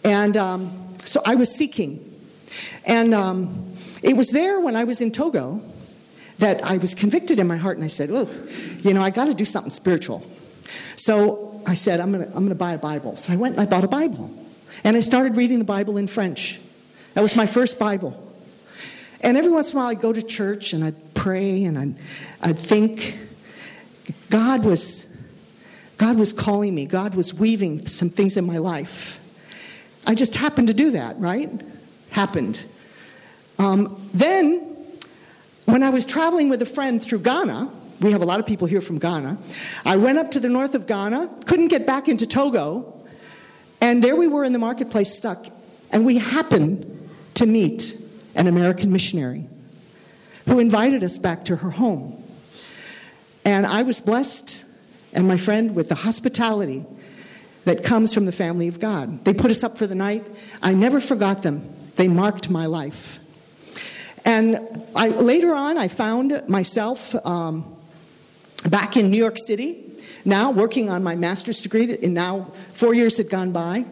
And 0.04 0.36
um, 0.36 0.96
so 1.04 1.20
I 1.24 1.34
was 1.34 1.54
seeking. 1.54 2.04
And 2.86 3.14
um, 3.14 3.74
it 4.02 4.16
was 4.16 4.30
there 4.30 4.60
when 4.60 4.76
I 4.76 4.84
was 4.84 5.00
in 5.00 5.12
Togo 5.12 5.60
that 6.38 6.64
I 6.64 6.78
was 6.78 6.94
convicted 6.94 7.38
in 7.38 7.46
my 7.46 7.56
heart, 7.56 7.76
and 7.76 7.84
I 7.84 7.88
said, 7.88 8.10
Oh, 8.10 8.28
you 8.80 8.94
know, 8.94 9.02
I 9.02 9.10
got 9.10 9.26
to 9.26 9.34
do 9.34 9.44
something 9.44 9.70
spiritual. 9.70 10.20
So 10.96 11.62
I 11.66 11.74
said, 11.74 12.00
I'm 12.00 12.12
going 12.12 12.26
to 12.26 12.36
I'm 12.36 12.44
gonna 12.44 12.54
buy 12.54 12.72
a 12.72 12.78
Bible. 12.78 13.16
So 13.16 13.32
I 13.32 13.36
went 13.36 13.56
and 13.56 13.62
I 13.62 13.66
bought 13.66 13.84
a 13.84 13.88
Bible. 13.88 14.30
And 14.84 14.96
I 14.96 15.00
started 15.00 15.36
reading 15.36 15.58
the 15.58 15.64
Bible 15.64 15.96
in 15.96 16.06
French. 16.06 16.60
That 17.14 17.20
was 17.20 17.36
my 17.36 17.46
first 17.46 17.78
Bible. 17.78 18.26
And 19.22 19.36
every 19.36 19.50
once 19.50 19.72
in 19.72 19.78
a 19.78 19.82
while 19.82 19.90
I'd 19.90 20.00
go 20.00 20.12
to 20.12 20.22
church 20.22 20.72
and 20.72 20.82
I'd 20.82 21.14
pray 21.14 21.64
and 21.64 21.78
I'd, 21.78 21.94
I'd 22.40 22.58
think. 22.58 23.18
God 24.30 24.64
was, 24.64 25.09
God 26.00 26.18
was 26.18 26.32
calling 26.32 26.74
me, 26.74 26.86
God 26.86 27.14
was 27.14 27.34
weaving 27.34 27.86
some 27.86 28.08
things 28.08 28.38
in 28.38 28.46
my 28.46 28.56
life. 28.56 29.20
I 30.06 30.14
just 30.14 30.34
happened 30.34 30.68
to 30.68 30.74
do 30.74 30.92
that, 30.92 31.18
right? 31.18 31.50
Happened. 32.12 32.64
Um, 33.58 34.00
then, 34.14 34.60
when 35.66 35.82
I 35.82 35.90
was 35.90 36.06
traveling 36.06 36.48
with 36.48 36.62
a 36.62 36.66
friend 36.66 37.02
through 37.02 37.18
Ghana, 37.18 37.70
we 38.00 38.12
have 38.12 38.22
a 38.22 38.24
lot 38.24 38.40
of 38.40 38.46
people 38.46 38.66
here 38.66 38.80
from 38.80 38.98
Ghana. 38.98 39.36
I 39.84 39.98
went 39.98 40.16
up 40.16 40.30
to 40.30 40.40
the 40.40 40.48
north 40.48 40.74
of 40.74 40.86
Ghana, 40.86 41.28
couldn't 41.44 41.68
get 41.68 41.86
back 41.86 42.08
into 42.08 42.26
Togo, 42.26 42.94
and 43.82 44.02
there 44.02 44.16
we 44.16 44.26
were 44.26 44.42
in 44.42 44.54
the 44.54 44.58
marketplace 44.58 45.14
stuck. 45.14 45.48
And 45.92 46.06
we 46.06 46.16
happened 46.16 47.10
to 47.34 47.44
meet 47.44 47.94
an 48.34 48.46
American 48.46 48.90
missionary 48.90 49.48
who 50.46 50.60
invited 50.60 51.04
us 51.04 51.18
back 51.18 51.44
to 51.44 51.56
her 51.56 51.68
home. 51.68 52.24
And 53.44 53.66
I 53.66 53.82
was 53.82 54.00
blessed, 54.00 54.64
and 55.12 55.26
my 55.26 55.36
friend, 55.36 55.74
with 55.74 55.88
the 55.88 55.96
hospitality 55.96 56.86
that 57.64 57.84
comes 57.84 58.14
from 58.14 58.24
the 58.24 58.32
family 58.32 58.68
of 58.68 58.80
God. 58.80 59.24
They 59.24 59.34
put 59.34 59.50
us 59.50 59.62
up 59.62 59.76
for 59.76 59.86
the 59.86 59.94
night. 59.94 60.28
I 60.62 60.72
never 60.72 61.00
forgot 61.00 61.42
them, 61.42 61.68
they 61.96 62.08
marked 62.08 62.50
my 62.50 62.66
life. 62.66 63.18
And 64.24 64.60
I, 64.94 65.08
later 65.08 65.54
on, 65.54 65.78
I 65.78 65.88
found 65.88 66.42
myself 66.48 67.14
um, 67.26 67.76
back 68.68 68.96
in 68.96 69.10
New 69.10 69.16
York 69.16 69.38
City, 69.38 69.92
now 70.24 70.50
working 70.50 70.90
on 70.90 71.02
my 71.02 71.16
master's 71.16 71.62
degree, 71.62 71.96
and 72.02 72.12
now 72.12 72.44
four 72.74 72.92
years 72.94 73.16
had 73.16 73.30
gone 73.30 73.52
by. 73.52 73.86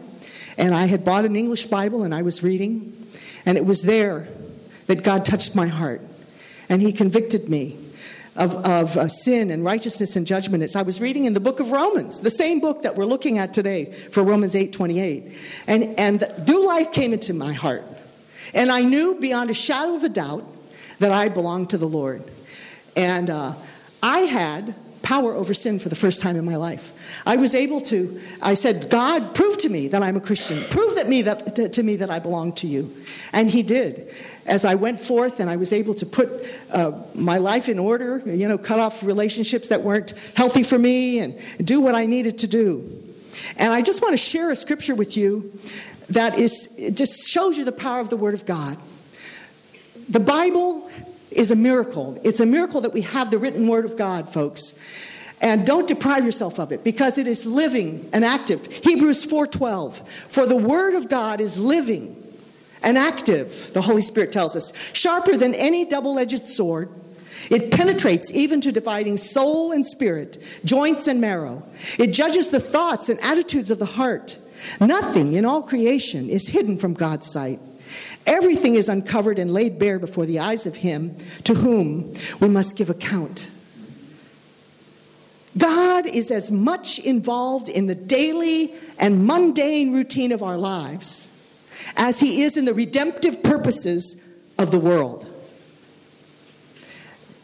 And 0.59 0.75
I 0.75 0.87
had 0.87 1.05
bought 1.05 1.25
an 1.25 1.37
English 1.37 1.67
Bible 1.67 2.03
and 2.03 2.15
I 2.15 2.23
was 2.23 2.43
reading. 2.43 2.93
And 3.47 3.57
it 3.57 3.65
was 3.65 3.83
there 3.83 4.29
that 4.89 5.05
God 5.05 5.25
touched 5.25 5.55
my 5.55 5.69
heart. 5.69 6.03
And 6.69 6.83
He 6.83 6.93
convicted 6.93 7.49
me 7.49 7.79
of, 8.39 8.55
of 8.65 8.97
uh, 8.97 9.09
sin 9.09 9.51
and 9.51 9.65
righteousness 9.65 10.17
and 10.17 10.27
judgment. 10.27 10.63
As 10.63 10.77
I 10.77 10.83
was 10.83 11.01
reading 11.01 11.25
in 11.25 11.35
the 11.35 11.41
book 11.41 11.61
of 11.61 11.73
Romans, 11.73 12.21
the 12.21 12.31
same 12.31 12.61
book 12.61 12.83
that 12.83 12.97
we're 12.97 13.05
looking 13.05 13.39
at 13.39 13.53
today 13.53 13.87
for 13.87 14.23
Romans 14.23 14.55
8 14.55 14.73
28. 14.73 15.37
And, 15.67 15.99
and 15.99 16.47
new 16.47 16.67
life 16.67 16.93
came 16.93 17.13
into 17.13 17.35
my 17.35 17.53
heart. 17.53 17.85
And 18.55 18.71
I 18.71 18.83
knew 18.83 19.19
beyond 19.21 19.51
a 19.51 19.55
shadow 19.55 19.97
of 19.97 20.05
a 20.05 20.09
doubt 20.09 20.45
that 21.01 21.13
I 21.13 21.29
belonged 21.29 21.71
to 21.71 21.79
the 21.79 21.89
Lord. 21.89 22.23
And 22.97 23.29
uh, 23.29 23.55
I 24.03 24.21
had 24.21 24.75
power 25.09 25.33
over 25.33 25.55
sin 25.55 25.79
for 25.79 25.89
the 25.89 25.97
first 25.97 26.21
time 26.21 26.37
in 26.37 26.45
my 26.45 26.57
life. 26.57 27.23
I 27.25 27.37
was 27.37 27.55
able 27.55 27.81
to, 27.93 28.21
I 28.43 28.53
said, 28.53 28.91
God, 28.91 29.35
prove 29.35 29.57
to 29.59 29.71
me 29.71 29.89
that 29.89 30.03
I'm 30.03 30.17
a 30.17 30.21
Christian. 30.21 30.59
Prove 30.69 30.97
that 30.97 31.09
me 31.09 31.23
that, 31.23 31.57
to, 31.57 31.71
to 31.71 31.83
me 31.83 31.97
that 31.97 32.11
I 32.11 32.19
belong 32.19 32.53
to 32.57 32.67
you. 32.67 32.95
And 33.33 33.49
he 33.49 33.63
did. 33.63 34.13
As 34.45 34.67
I 34.67 34.75
went 34.75 35.01
forth 35.01 35.41
and 35.41 35.49
I 35.49 35.57
was 35.57 35.73
able 35.73 35.95
to 35.95 36.05
put 36.05 36.29
uh, 36.71 36.93
my 37.15 37.39
life 37.39 37.71
in 37.71 37.79
order, 37.79 38.21
you 38.27 38.47
know, 38.47 38.59
cut 38.59 38.81
off 38.81 39.03
relationships 39.03 39.71
that 39.71 39.81
weren't 39.83 40.13
healthy 40.37 40.63
for 40.63 40.79
me 40.79 41.21
and 41.21 41.39
do 41.65 41.81
what 41.81 41.95
I 41.95 42.05
needed 42.05 42.41
to 42.41 42.47
do. 42.47 42.85
And 43.57 43.73
I 43.73 43.81
just 43.81 44.03
want 44.03 44.13
to 44.13 44.19
share 44.19 44.51
a 44.51 44.57
scripture 44.57 44.95
with 44.95 45.17
you 45.17 45.59
that 46.11 46.39
is, 46.39 46.93
just 46.93 47.31
shows 47.31 47.57
you 47.57 47.65
the 47.65 47.73
power 47.73 48.01
of 48.01 48.11
the 48.11 48.19
Word 48.19 48.35
of 48.35 48.45
God. 48.45 48.77
The 50.11 50.21
Bible 50.21 50.91
is 51.31 51.51
a 51.51 51.57
miracle. 51.57 52.19
It's 52.25 52.41
a 52.41 52.47
miracle 52.47 52.81
that 52.83 52.93
we 52.93 53.03
have 53.03 53.31
the 53.31 53.39
written 53.39 53.67
word 53.69 53.85
of 53.85 53.97
God, 53.97 54.33
folks. 54.33 54.75
And 55.41 55.65
don't 55.65 55.87
deprive 55.87 56.25
yourself 56.25 56.59
of 56.59 56.73
it 56.73 56.83
because 56.83 57.17
it 57.19 57.27
is 57.27 57.47
living 57.47 58.09
and 58.13 58.25
active. 58.25 58.67
Hebrews 58.85 59.25
4:12. 59.27 60.03
For 60.29 60.47
the 60.47 60.57
word 60.57 60.95
of 60.95 61.09
God 61.09 61.41
is 61.41 61.59
living 61.59 62.17
and 62.83 62.99
active, 62.99 63.73
the 63.73 63.83
Holy 63.83 64.03
Spirit 64.03 64.33
tells 64.33 64.57
us, 64.57 64.73
sharper 64.93 65.37
than 65.37 65.55
any 65.55 65.85
double-edged 65.85 66.47
sword. 66.47 66.89
It 67.51 67.71
penetrates 67.71 68.33
even 68.35 68.61
to 68.63 68.73
dividing 68.73 69.17
soul 69.17 69.73
and 69.73 69.87
spirit, 69.87 70.39
joints 70.65 71.09
and 71.09 71.21
marrow. 71.21 71.65
It 71.99 72.09
judges 72.09 72.51
the 72.51 72.61
thoughts 72.61 73.09
and 73.09 73.19
attitudes 73.21 73.71
of 73.71 73.79
the 73.79 73.87
heart. 73.87 74.39
Nothing 74.81 75.35
in 75.35 75.45
all 75.45 75.63
creation 75.63 76.29
is 76.29 76.49
hidden 76.49 76.79
from 76.79 76.95
God's 76.95 77.31
sight. 77.31 77.61
Everything 78.27 78.75
is 78.75 78.89
uncovered 78.89 79.39
and 79.39 79.53
laid 79.53 79.79
bare 79.79 79.99
before 79.99 80.27
the 80.27 80.39
eyes 80.39 80.67
of 80.67 80.77
Him 80.77 81.17
to 81.45 81.55
whom 81.55 82.13
we 82.41 82.49
must 82.49 82.77
give 82.77 82.91
account. 82.91 83.51
God 85.57 86.07
is 86.07 86.31
as 86.31 86.53
much 86.53 86.99
involved 86.99 87.69
in 87.69 87.87
the 87.87 87.95
daily 87.95 88.75
and 88.99 89.27
mundane 89.27 89.93
routine 89.93 90.33
of 90.33 90.43
our 90.43 90.59
lives 90.59 91.31
as 91.97 92.21
He 92.21 92.43
is 92.43 92.57
in 92.57 92.65
the 92.65 92.75
redemptive 92.75 93.43
purposes 93.43 94.25
of 94.59 94.71
the 94.71 94.79
world. 94.79 95.27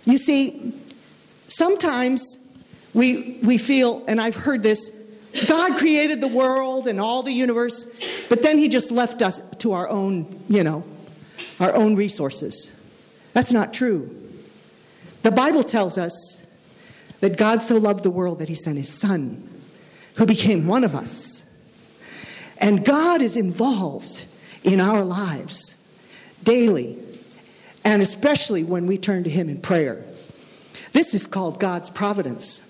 You 0.05 0.19
see, 0.19 0.75
sometimes 1.49 2.39
we, 2.93 3.39
we 3.43 3.59
feel, 3.59 4.05
and 4.07 4.21
I've 4.21 4.37
heard 4.37 4.63
this 4.63 5.04
God 5.49 5.79
created 5.79 6.21
the 6.21 6.29
world 6.29 6.87
and 6.87 7.01
all 7.01 7.23
the 7.23 7.33
universe, 7.33 7.87
but 8.29 8.43
then 8.43 8.59
he 8.59 8.69
just 8.69 8.93
left 8.93 9.23
us 9.23 9.41
to 9.57 9.73
our 9.73 9.89
own, 9.89 10.41
you 10.49 10.63
know, 10.63 10.85
our 11.59 11.75
own 11.75 11.97
resources. 11.97 12.81
That's 13.33 13.53
not 13.53 13.75
true. 13.75 14.15
The 15.23 15.33
Bible 15.33 15.63
tells 15.63 15.99
us 15.99 16.47
that 17.21 17.37
God 17.37 17.61
so 17.61 17.77
loved 17.77 18.05
the 18.05 18.11
world 18.11 18.39
that 18.39 18.49
he 18.49 18.55
sent 18.55 18.77
his 18.77 18.89
son, 18.89 19.43
who 20.17 20.27
became 20.27 20.67
one 20.67 20.85
of 20.85 20.95
us. 20.95 21.51
And 22.59 22.85
God 22.85 23.23
is 23.23 23.37
involved 23.37 24.27
in 24.63 24.81
our 24.81 25.05
lives 25.05 25.77
daily, 26.45 26.99
and 27.85 28.03
especially 28.03 28.63
when 28.63 28.87
we 28.87 28.99
turn 28.99 29.25
to 29.25 29.31
him 29.31 29.49
in 29.49 29.61
prayer. 29.61 30.05
This 30.93 31.15
is 31.15 31.27
called 31.27 31.59
God's 31.59 31.91
providence. 31.91 32.64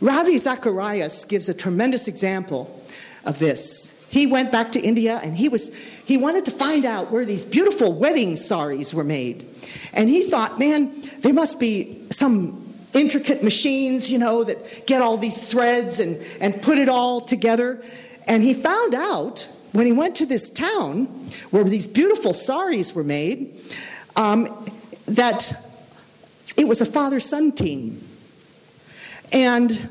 Ravi 0.00 0.38
Zacharias 0.38 1.24
gives 1.24 1.48
a 1.48 1.54
tremendous 1.54 2.08
example 2.08 2.82
of 3.24 3.38
this. 3.38 3.92
He 4.08 4.26
went 4.26 4.52
back 4.52 4.72
to 4.72 4.80
India 4.80 5.20
and 5.22 5.36
he 5.36 5.48
was 5.48 5.74
he 6.04 6.16
wanted 6.16 6.44
to 6.44 6.50
find 6.50 6.84
out 6.84 7.10
where 7.10 7.24
these 7.24 7.44
beautiful 7.44 7.92
wedding 7.92 8.36
saris 8.36 8.94
were 8.94 9.04
made. 9.04 9.46
And 9.92 10.08
he 10.08 10.22
thought, 10.22 10.58
man, 10.58 10.92
there 11.20 11.34
must 11.34 11.58
be 11.58 12.02
some 12.10 12.62
intricate 12.94 13.42
machines, 13.42 14.10
you 14.10 14.18
know, 14.18 14.44
that 14.44 14.86
get 14.86 15.02
all 15.02 15.18
these 15.18 15.50
threads 15.50 16.00
and, 16.00 16.24
and 16.40 16.62
put 16.62 16.78
it 16.78 16.88
all 16.88 17.20
together. 17.20 17.82
And 18.26 18.42
he 18.42 18.54
found 18.54 18.94
out 18.94 19.50
when 19.72 19.86
he 19.86 19.92
went 19.92 20.16
to 20.16 20.26
this 20.26 20.48
town 20.48 21.06
where 21.50 21.64
these 21.64 21.86
beautiful 21.86 22.32
saris 22.32 22.94
were 22.94 23.04
made 23.04 23.60
um, 24.16 24.48
that 25.06 25.52
it 26.56 26.66
was 26.66 26.80
a 26.80 26.86
father 26.86 27.20
son 27.20 27.52
team. 27.52 28.00
And 29.32 29.88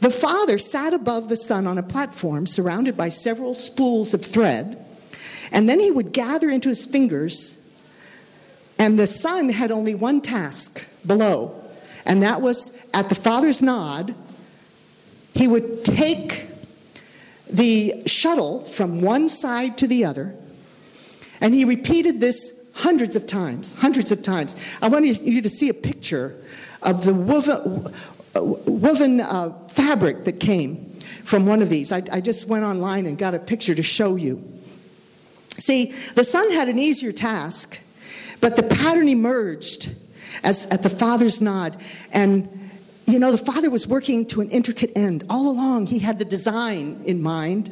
the 0.00 0.10
father 0.10 0.58
sat 0.58 0.94
above 0.94 1.28
the 1.28 1.36
son 1.36 1.66
on 1.66 1.78
a 1.78 1.82
platform 1.82 2.46
surrounded 2.46 2.96
by 2.96 3.08
several 3.08 3.54
spools 3.54 4.14
of 4.14 4.24
thread, 4.24 4.84
and 5.50 5.68
then 5.68 5.80
he 5.80 5.90
would 5.90 6.12
gather 6.12 6.48
into 6.48 6.68
his 6.68 6.86
fingers, 6.86 7.60
and 8.78 8.98
the 8.98 9.06
son 9.06 9.48
had 9.48 9.72
only 9.72 9.94
one 9.94 10.20
task 10.20 10.86
below, 11.04 11.60
and 12.06 12.22
that 12.22 12.40
was 12.40 12.80
at 12.94 13.08
the 13.08 13.14
father's 13.14 13.60
nod, 13.60 14.14
he 15.34 15.48
would 15.48 15.84
take 15.84 16.46
the 17.50 18.02
shuttle 18.06 18.60
from 18.64 19.00
one 19.00 19.28
side 19.28 19.76
to 19.78 19.88
the 19.88 20.04
other, 20.04 20.34
and 21.40 21.54
he 21.54 21.64
repeated 21.64 22.20
this 22.20 22.52
hundreds 22.74 23.16
of 23.16 23.26
times, 23.26 23.74
hundreds 23.80 24.12
of 24.12 24.22
times. 24.22 24.54
I 24.80 24.88
want 24.88 25.06
you 25.06 25.42
to 25.42 25.48
see 25.48 25.68
a 25.68 25.74
picture 25.74 26.36
of 26.82 27.04
the 27.04 27.14
woven, 28.42 29.20
uh, 29.20 29.50
fabric 29.68 30.24
that 30.24 30.40
came 30.40 30.76
from 31.24 31.46
one 31.46 31.62
of 31.62 31.68
these. 31.68 31.92
I, 31.92 32.02
I 32.10 32.20
just 32.20 32.48
went 32.48 32.64
online 32.64 33.06
and 33.06 33.18
got 33.18 33.34
a 33.34 33.38
picture 33.38 33.74
to 33.74 33.82
show 33.82 34.16
you. 34.16 34.42
See, 35.58 35.92
the 36.14 36.24
son 36.24 36.50
had 36.52 36.68
an 36.68 36.78
easier 36.78 37.12
task, 37.12 37.78
but 38.40 38.56
the 38.56 38.62
pattern 38.62 39.08
emerged 39.08 39.94
as 40.42 40.66
at 40.68 40.82
the 40.82 40.90
father's 40.90 41.42
nod. 41.42 41.76
And 42.12 42.48
you 43.06 43.18
know, 43.18 43.32
the 43.32 43.38
father 43.38 43.70
was 43.70 43.88
working 43.88 44.26
to 44.26 44.42
an 44.42 44.50
intricate 44.50 44.92
end. 44.94 45.24
All 45.30 45.50
along, 45.50 45.86
he 45.86 45.98
had 45.98 46.18
the 46.18 46.26
design 46.26 47.00
in 47.06 47.22
mind, 47.22 47.68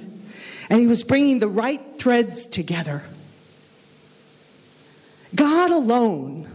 and 0.70 0.80
he 0.80 0.86
was 0.86 1.04
bringing 1.04 1.40
the 1.40 1.48
right 1.48 1.92
threads 1.92 2.46
together. 2.46 3.04
God 5.34 5.70
alone 5.70 6.48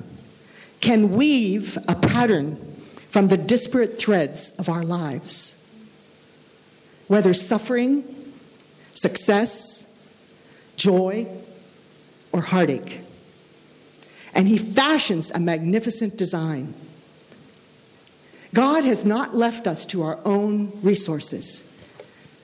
can 0.79 1.11
weave 1.11 1.77
a 1.87 1.95
pattern 1.95 2.57
from 3.11 3.27
the 3.27 3.37
disparate 3.37 3.93
threads 3.93 4.53
of 4.57 4.69
our 4.69 4.83
lives. 4.83 5.57
Whether 7.07 7.33
suffering, 7.33 8.05
success, 8.93 9.85
joy, 10.77 11.27
or 12.31 12.41
heartache. 12.41 13.01
And 14.33 14.47
he 14.47 14.57
fashions 14.57 15.29
a 15.31 15.39
magnificent 15.39 16.17
design. 16.17 16.73
God 18.53 18.85
has 18.85 19.05
not 19.05 19.35
left 19.35 19.67
us 19.67 19.85
to 19.87 20.03
our 20.03 20.19
own 20.23 20.71
resources. 20.81 21.67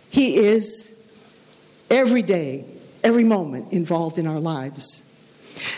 He 0.10 0.36
is 0.36 0.94
every 1.90 2.24
day, 2.24 2.66
every 3.06 3.24
moment 3.24 3.72
involved 3.72 4.20
in 4.20 4.28
our 4.28 4.40
lives. 4.40 5.04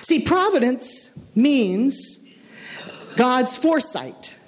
See, 0.02 0.22
providence 0.22 1.12
means 1.36 2.20
God's 3.16 3.56
foresight 3.56 4.39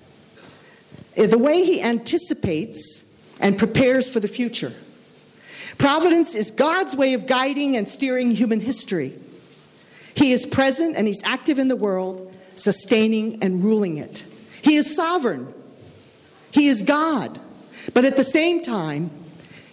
Eh, 1.18 1.28
the 1.28 1.38
way 1.38 1.64
he 1.64 1.82
anticipates 1.82 3.06
and 3.40 3.58
prepares 3.58 4.10
for 4.10 4.20
the 4.20 4.28
future. 4.28 4.74
Providence 5.78 6.36
is 6.36 6.52
God's 6.52 6.96
way 6.96 7.14
of 7.14 7.26
guiding 7.26 7.76
and 7.76 7.88
steering 7.88 8.32
human 8.32 8.60
history. 8.60 9.18
He 10.16 10.32
is 10.32 10.46
present 10.46 10.96
and 10.96 11.08
he's 11.08 11.24
active 11.24 11.58
in 11.58 11.68
the 11.68 11.76
world, 11.76 12.34
sustaining 12.56 13.42
and 13.42 13.64
ruling 13.64 13.98
it. 13.98 14.26
He 14.62 14.76
is 14.76 14.96
sovereign. 14.96 15.54
He 16.52 16.68
is 16.68 16.82
God. 16.82 17.40
But 17.94 18.06
at 18.06 18.18
the 18.18 18.24
same 18.24 18.62
time, 18.62 19.10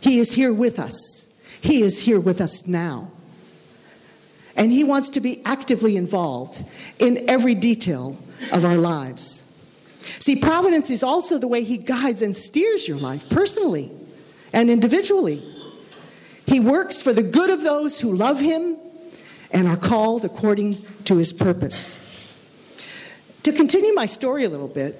he 0.00 0.18
is 0.18 0.34
here 0.34 0.52
with 0.52 0.78
us. 0.78 1.28
He 1.60 1.82
is 1.82 2.04
here 2.04 2.20
with 2.20 2.40
us 2.40 2.66
now. 2.66 3.10
And 4.56 4.72
he 4.72 4.82
wants 4.82 5.10
to 5.10 5.20
be 5.20 5.42
actively 5.44 5.96
involved 5.96 6.64
in 6.98 7.28
every 7.28 7.54
detail 7.54 8.16
of 8.52 8.64
our 8.64 8.76
lives. 8.76 9.44
See, 10.00 10.36
providence 10.36 10.90
is 10.90 11.02
also 11.02 11.38
the 11.38 11.48
way 11.48 11.64
He 11.64 11.76
guides 11.76 12.22
and 12.22 12.34
steers 12.34 12.88
your 12.88 12.98
life 12.98 13.28
personally 13.28 13.90
and 14.52 14.70
individually. 14.70 15.42
He 16.46 16.60
works 16.60 17.02
for 17.02 17.12
the 17.12 17.22
good 17.22 17.50
of 17.50 17.62
those 17.62 18.00
who 18.00 18.14
love 18.14 18.40
Him 18.40 18.78
and 19.52 19.68
are 19.68 19.76
called 19.76 20.24
according 20.24 20.84
to 21.04 21.16
his 21.16 21.32
purpose. 21.32 22.04
To 23.44 23.52
continue 23.52 23.94
my 23.94 24.06
story 24.06 24.44
a 24.44 24.48
little 24.48 24.68
bit, 24.68 24.96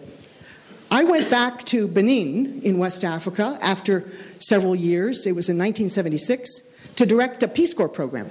I 0.91 1.05
went 1.05 1.31
back 1.31 1.65
to 1.65 1.87
Benin 1.87 2.63
in 2.63 2.79
West 2.79 3.05
Africa 3.05 3.59
after 3.61 4.09
several 4.39 4.75
years, 4.75 5.27
it 5.27 5.35
was 5.35 5.51
in 5.51 5.59
1976, 5.59 6.95
to 6.97 7.05
direct 7.05 7.43
a 7.43 7.49
Peace 7.49 7.75
Corps 7.75 7.89
program. 7.89 8.31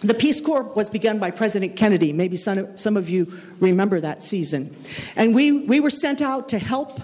The 0.00 0.14
Peace 0.14 0.40
Corps 0.40 0.62
was 0.62 0.90
begun 0.90 1.18
by 1.18 1.32
President 1.32 1.76
Kennedy. 1.76 2.12
Maybe 2.12 2.36
some, 2.36 2.76
some 2.76 2.96
of 2.96 3.10
you 3.10 3.32
remember 3.58 4.00
that 4.00 4.22
season. 4.22 4.74
And 5.16 5.34
we, 5.34 5.50
we 5.50 5.80
were 5.80 5.90
sent 5.90 6.22
out 6.22 6.50
to 6.50 6.58
help 6.58 7.00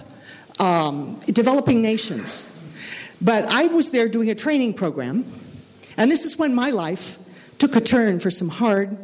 um, 0.59 1.19
developing 1.25 1.81
nations. 1.81 2.51
But 3.21 3.49
I 3.49 3.67
was 3.67 3.91
there 3.91 4.07
doing 4.07 4.29
a 4.29 4.35
training 4.35 4.75
program, 4.75 5.25
and 5.97 6.09
this 6.09 6.25
is 6.25 6.37
when 6.37 6.55
my 6.55 6.69
life 6.69 7.17
took 7.57 7.75
a 7.75 7.81
turn 7.81 8.19
for 8.19 8.29
some 8.29 8.49
hard 8.49 8.97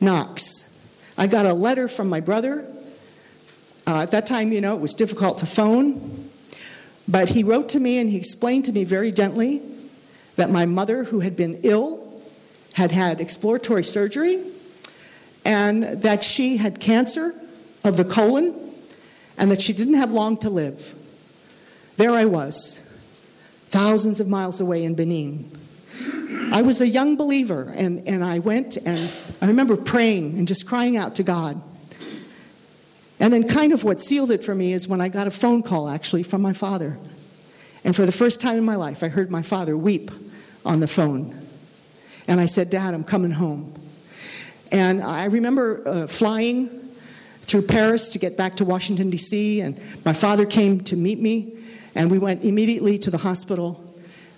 knocks. 0.00 0.68
I 1.16 1.26
got 1.26 1.46
a 1.46 1.54
letter 1.54 1.88
from 1.88 2.08
my 2.08 2.20
brother. 2.20 2.66
Uh, 3.86 4.02
at 4.02 4.10
that 4.10 4.26
time, 4.26 4.52
you 4.52 4.60
know, 4.60 4.74
it 4.74 4.80
was 4.80 4.94
difficult 4.94 5.38
to 5.38 5.46
phone. 5.46 6.28
But 7.08 7.30
he 7.30 7.44
wrote 7.44 7.68
to 7.70 7.80
me 7.80 7.98
and 7.98 8.10
he 8.10 8.16
explained 8.16 8.64
to 8.66 8.72
me 8.72 8.84
very 8.84 9.12
gently 9.12 9.62
that 10.36 10.50
my 10.50 10.66
mother, 10.66 11.04
who 11.04 11.20
had 11.20 11.36
been 11.36 11.60
ill, 11.62 12.01
had 12.74 12.90
had 12.90 13.20
exploratory 13.20 13.84
surgery 13.84 14.42
and 15.44 15.82
that 16.02 16.24
she 16.24 16.56
had 16.56 16.80
cancer 16.80 17.34
of 17.84 17.96
the 17.96 18.04
colon 18.04 18.54
and 19.38 19.50
that 19.50 19.60
she 19.60 19.72
didn't 19.72 19.94
have 19.94 20.12
long 20.12 20.36
to 20.38 20.50
live. 20.50 20.94
There 21.96 22.12
I 22.12 22.24
was, 22.24 22.80
thousands 23.68 24.20
of 24.20 24.28
miles 24.28 24.60
away 24.60 24.84
in 24.84 24.94
Benin. 24.94 25.50
I 26.52 26.62
was 26.62 26.80
a 26.80 26.88
young 26.88 27.16
believer, 27.16 27.72
and, 27.74 28.06
and 28.06 28.22
I 28.22 28.38
went 28.38 28.76
and 28.76 29.10
I 29.40 29.46
remember 29.46 29.76
praying 29.76 30.38
and 30.38 30.46
just 30.46 30.66
crying 30.66 30.96
out 30.96 31.14
to 31.16 31.22
God. 31.22 31.62
And 33.18 33.32
then, 33.32 33.46
kind 33.46 33.72
of 33.72 33.84
what 33.84 34.00
sealed 34.00 34.30
it 34.30 34.42
for 34.42 34.54
me 34.54 34.72
is 34.72 34.88
when 34.88 35.00
I 35.00 35.08
got 35.08 35.26
a 35.26 35.30
phone 35.30 35.62
call 35.62 35.88
actually 35.88 36.24
from 36.24 36.42
my 36.42 36.52
father. 36.52 36.98
And 37.84 37.94
for 37.96 38.04
the 38.04 38.12
first 38.12 38.40
time 38.40 38.56
in 38.58 38.64
my 38.64 38.76
life, 38.76 39.02
I 39.02 39.08
heard 39.08 39.30
my 39.30 39.42
father 39.42 39.76
weep 39.76 40.10
on 40.64 40.80
the 40.80 40.88
phone. 40.88 41.41
And 42.28 42.40
I 42.40 42.46
said, 42.46 42.70
Dad, 42.70 42.94
I'm 42.94 43.04
coming 43.04 43.32
home. 43.32 43.74
And 44.70 45.02
I 45.02 45.26
remember 45.26 45.82
uh, 45.86 46.06
flying 46.06 46.68
through 47.42 47.62
Paris 47.62 48.08
to 48.10 48.18
get 48.18 48.36
back 48.36 48.56
to 48.56 48.64
Washington, 48.64 49.10
D.C., 49.10 49.60
and 49.60 49.78
my 50.04 50.12
father 50.12 50.46
came 50.46 50.80
to 50.80 50.96
meet 50.96 51.20
me, 51.20 51.52
and 51.94 52.10
we 52.10 52.18
went 52.18 52.44
immediately 52.44 52.96
to 52.98 53.10
the 53.10 53.18
hospital. 53.18 53.84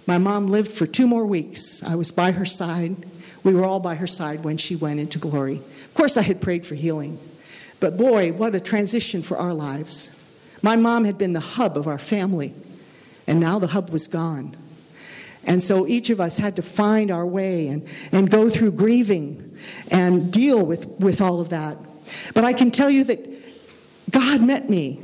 My 0.06 0.18
mom 0.18 0.48
lived 0.48 0.70
for 0.70 0.86
two 0.86 1.06
more 1.06 1.24
weeks. 1.24 1.82
I 1.84 1.94
was 1.94 2.10
by 2.10 2.32
her 2.32 2.44
side. 2.44 2.96
We 3.44 3.54
were 3.54 3.64
all 3.64 3.78
by 3.78 3.94
her 3.94 4.06
side 4.06 4.42
when 4.42 4.56
she 4.56 4.74
went 4.74 4.98
into 4.98 5.18
glory. 5.18 5.58
Of 5.58 5.94
course, 5.94 6.16
I 6.16 6.22
had 6.22 6.40
prayed 6.40 6.66
for 6.66 6.74
healing, 6.74 7.18
but 7.78 7.96
boy, 7.96 8.32
what 8.32 8.54
a 8.54 8.60
transition 8.60 9.22
for 9.22 9.36
our 9.36 9.54
lives. 9.54 10.18
My 10.62 10.74
mom 10.74 11.04
had 11.04 11.18
been 11.18 11.34
the 11.34 11.40
hub 11.40 11.76
of 11.76 11.86
our 11.86 11.98
family, 11.98 12.54
and 13.26 13.38
now 13.38 13.58
the 13.58 13.68
hub 13.68 13.90
was 13.90 14.08
gone. 14.08 14.56
And 15.46 15.62
so 15.62 15.86
each 15.86 16.10
of 16.10 16.20
us 16.20 16.38
had 16.38 16.56
to 16.56 16.62
find 16.62 17.10
our 17.10 17.26
way 17.26 17.68
and, 17.68 17.86
and 18.12 18.30
go 18.30 18.48
through 18.48 18.72
grieving 18.72 19.56
and 19.90 20.32
deal 20.32 20.64
with, 20.64 20.86
with 21.00 21.20
all 21.20 21.40
of 21.40 21.50
that. 21.50 21.78
But 22.34 22.44
I 22.44 22.52
can 22.52 22.70
tell 22.70 22.90
you 22.90 23.04
that 23.04 23.20
God 24.10 24.42
met 24.42 24.68
me. 24.68 25.00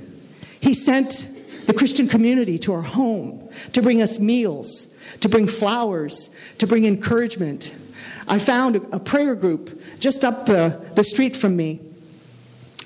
He 0.60 0.74
sent 0.74 1.28
the 1.66 1.74
Christian 1.74 2.08
community 2.08 2.58
to 2.58 2.72
our 2.72 2.82
home 2.82 3.48
to 3.72 3.82
bring 3.82 4.02
us 4.02 4.18
meals, 4.18 4.86
to 5.20 5.28
bring 5.28 5.46
flowers, 5.46 6.34
to 6.58 6.66
bring 6.66 6.84
encouragement. 6.84 7.74
I 8.28 8.38
found 8.38 8.76
a, 8.76 9.00
prayer 9.00 9.34
group 9.34 9.80
just 9.98 10.24
up 10.24 10.46
the, 10.46 10.80
the 10.94 11.04
street 11.04 11.36
from 11.36 11.56
me, 11.56 11.80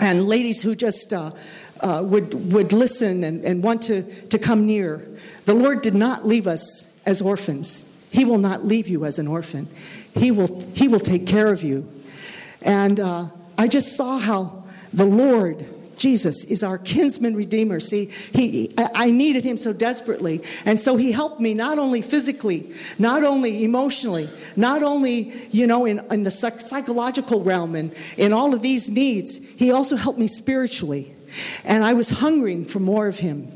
and 0.00 0.26
ladies 0.26 0.62
who 0.62 0.74
just 0.74 1.12
uh, 1.12 1.32
uh, 1.80 2.02
would, 2.04 2.52
would 2.52 2.72
listen 2.72 3.24
and, 3.24 3.44
and 3.44 3.62
want 3.62 3.82
to, 3.82 4.02
to 4.28 4.38
come 4.38 4.66
near. 4.66 5.06
The 5.44 5.54
Lord 5.54 5.82
did 5.82 5.94
not 5.94 6.26
leave 6.26 6.46
us 6.46 6.90
as 7.04 7.20
orphans. 7.20 7.90
He 8.10 8.24
will 8.24 8.38
not 8.38 8.64
leave 8.64 8.88
you 8.88 9.04
as 9.04 9.18
an 9.18 9.26
orphan. 9.26 9.68
He 10.14 10.30
will, 10.30 10.60
he 10.74 10.88
will 10.88 11.00
take 11.00 11.26
care 11.26 11.52
of 11.52 11.62
you. 11.62 11.90
And 12.62 13.00
uh, 13.00 13.26
I 13.58 13.68
just 13.68 13.96
saw 13.96 14.18
how 14.18 14.64
the 14.92 15.04
Lord, 15.04 15.66
Jesus, 15.98 16.44
is 16.44 16.62
our 16.62 16.78
kinsman 16.78 17.34
redeemer. 17.34 17.80
See, 17.80 18.06
he, 18.32 18.72
I 18.78 19.10
needed 19.10 19.44
him 19.44 19.56
so 19.56 19.72
desperately. 19.72 20.42
And 20.64 20.78
so 20.78 20.96
he 20.96 21.10
helped 21.10 21.40
me 21.40 21.54
not 21.54 21.78
only 21.78 22.02
physically, 22.02 22.72
not 22.98 23.24
only 23.24 23.64
emotionally, 23.64 24.28
not 24.54 24.82
only, 24.82 25.32
you 25.50 25.66
know, 25.66 25.84
in, 25.84 26.00
in 26.12 26.22
the 26.22 26.30
psychological 26.30 27.42
realm 27.42 27.74
and 27.74 27.92
in 28.16 28.32
all 28.32 28.54
of 28.54 28.62
these 28.62 28.88
needs, 28.88 29.38
he 29.58 29.72
also 29.72 29.96
helped 29.96 30.18
me 30.18 30.28
spiritually. 30.28 31.14
And 31.64 31.84
I 31.84 31.94
was 31.94 32.10
hungering 32.10 32.64
for 32.64 32.80
more 32.80 33.06
of 33.06 33.18
him. 33.18 33.50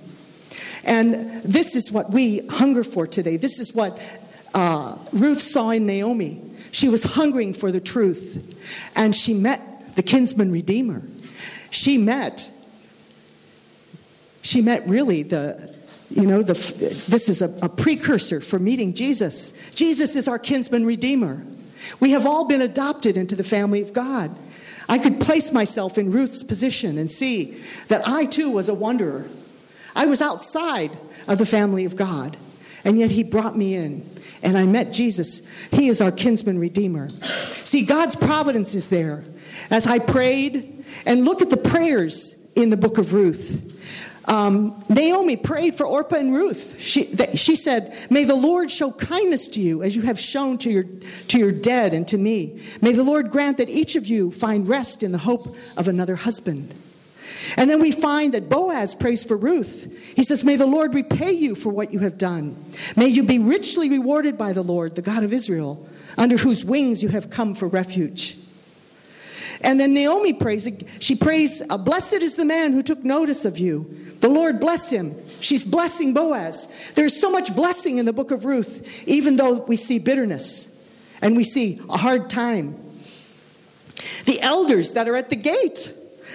And 0.85 1.43
this 1.43 1.77
is 1.77 1.93
what 1.93 2.11
we 2.13 2.47
hunger 2.47 2.85
for 2.85 3.07
today. 3.07 3.37
This 3.37 3.59
is 3.59 3.75
what 3.75 4.01
uh, 4.55 4.97
Ruth 5.13 5.41
saw 5.41 5.71
in 5.71 5.87
Naomi. 5.87 6.41
She 6.71 6.89
was 6.89 7.05
hungering 7.05 7.55
for 7.55 7.73
the 7.73 7.81
truth, 7.81 8.93
and 8.97 9.15
she 9.15 9.35
met 9.35 9.97
the 9.97 10.03
kinsman 10.03 10.53
redeemer. 10.53 11.03
She 11.71 11.99
met, 11.99 12.51
she 14.43 14.63
met 14.63 14.87
really 14.89 15.23
the, 15.23 15.75
you 16.11 16.27
know, 16.27 16.43
the, 16.43 16.55
this 17.09 17.29
is 17.29 17.43
a, 17.43 17.49
a 17.63 17.69
precursor 17.69 18.41
for 18.41 18.59
meeting 18.59 18.95
Jesus. 18.95 19.53
Jesus 19.75 20.17
is 20.17 20.29
our 20.29 20.39
kinsman 20.39 20.87
redeemer. 20.87 21.45
We 22.01 22.13
have 22.13 22.27
all 22.27 22.47
been 22.47 22.63
adopted 22.63 23.17
into 23.17 23.37
the 23.37 23.45
family 23.45 23.83
of 23.83 23.93
God. 23.93 24.37
I 24.89 24.99
could 24.99 25.21
place 25.21 25.53
myself 25.53 25.99
in 25.99 26.11
Ruth's 26.11 26.43
position 26.43 26.99
and 26.99 27.11
see 27.11 27.63
that 27.89 28.07
I 28.07 28.25
too 28.25 28.51
was 28.51 28.69
a 28.69 28.75
wanderer. 28.75 29.27
I 29.95 30.07
was 30.07 30.23
outside 30.23 30.97
of 31.27 31.39
the 31.39 31.47
family 31.47 31.85
of 31.85 31.97
God, 31.97 32.37
and 32.85 32.99
yet 32.99 33.11
He 33.11 33.23
brought 33.23 33.57
me 33.57 33.75
in. 33.75 34.09
And 34.43 34.57
I 34.57 34.67
met 34.67 34.93
Jesus. 34.93 35.47
He 35.73 35.89
is 35.89 36.01
our 36.01 36.13
kinsman 36.13 36.61
redeemer. 36.61 37.09
See, 37.65 37.85
God's 37.85 38.15
providence 38.15 38.75
is 38.75 38.89
there. 38.89 39.25
As 39.69 39.87
I 39.87 39.99
prayed, 39.99 40.85
and 41.05 41.25
look 41.25 41.43
at 41.43 41.51
the 41.51 41.57
prayers 41.57 42.35
in 42.55 42.71
the 42.71 42.77
book 42.77 42.99
of 42.99 43.13
Ruth. 43.13 43.65
Um, 44.29 44.79
Naomi 44.91 45.37
prayed 45.37 45.75
for 45.75 45.87
Orpah 45.87 46.17
and 46.17 46.33
Ruth. 46.33 46.79
She, 46.79 47.17
she 47.35 47.57
said, 47.57 47.97
May 48.11 48.25
the 48.25 48.37
Lord 48.37 48.71
show 48.71 48.93
kindness 48.93 49.49
to 49.49 49.61
you 49.61 49.83
as 49.83 49.97
you 49.97 50.03
have 50.03 50.21
shown 50.21 50.59
to 50.59 50.71
your, 50.71 50.85
to 51.29 51.39
your 51.39 51.51
dead 51.51 51.95
and 51.95 52.07
to 52.09 52.19
me. 52.19 52.61
May 52.83 52.93
the 52.93 53.03
Lord 53.03 53.31
grant 53.31 53.57
that 53.57 53.71
each 53.71 53.97
of 53.97 54.07
you 54.07 54.31
find 54.31 54.69
rest 54.69 55.03
in 55.03 55.13
the 55.13 55.19
hope 55.19 55.57
of 55.79 55.89
another 55.89 56.15
husband. 56.15 56.75
And 57.57 57.71
then 57.71 57.81
we 57.81 57.91
find 57.91 58.35
that 58.35 58.51
Boaz 58.51 58.95
prays 58.95 59.25
for 59.25 59.37
Ruth. 59.37 60.15
He 60.15 60.23
says, 60.23 60.45
May 60.45 60.57
the 60.57 60.67
Lord 60.67 60.95
repay 60.95 61.33
you 61.33 61.55
for 61.55 61.71
what 61.73 61.93
you 61.93 62.01
have 62.01 62.19
done. 62.19 62.63
May 62.97 63.09
you 63.09 63.23
be 63.23 63.39
richly 63.39 63.89
rewarded 63.89 64.37
by 64.37 64.53
the 64.53 64.63
Lord, 64.63 64.95
the 64.95 65.03
God 65.03 65.25
of 65.25 65.33
Israel, 65.33 65.89
under 66.19 66.37
whose 66.37 66.67
wings 66.67 67.03
you 67.03 67.09
have 67.11 67.31
come 67.31 67.55
for 67.55 67.67
refuge. 67.67 68.37
And 69.61 69.79
then 69.79 69.95
Naomi 69.95 70.33
prays, 70.33 70.69
she 71.01 71.15
prays, 71.15 71.63
uh, 71.69 71.79
Blessed 71.79 72.23
is 72.23 72.37
the 72.37 72.45
man 72.45 72.73
who 72.73 72.83
took 72.83 73.05
notice 73.05 73.45
of 73.45 73.59
you. 73.59 73.95
The 74.21 74.29
Lord 74.29 74.61
bless 74.61 74.91
him. 74.91 75.15
She's 75.41 75.65
blessing 75.65 76.13
Boaz. 76.13 76.93
There's 76.95 77.19
so 77.19 77.31
much 77.31 77.55
blessing 77.55 77.99
in 77.99 78.07
the 78.07 78.13
book 78.13 78.31
of 78.31 78.45
Ruth, 78.45 79.07
even 79.09 79.37
though 79.37 79.59
we 79.63 79.77
see 79.77 79.99
bitterness 79.99 80.75
and 81.23 81.37
we 81.37 81.45
see 81.45 81.81
a 81.89 81.97
hard 81.97 82.29
time. 82.29 82.77
The 84.25 84.41
elders 84.41 84.93
that 84.93 85.09
are 85.09 85.17
at 85.17 85.31
the 85.31 85.37
gate 85.37 85.93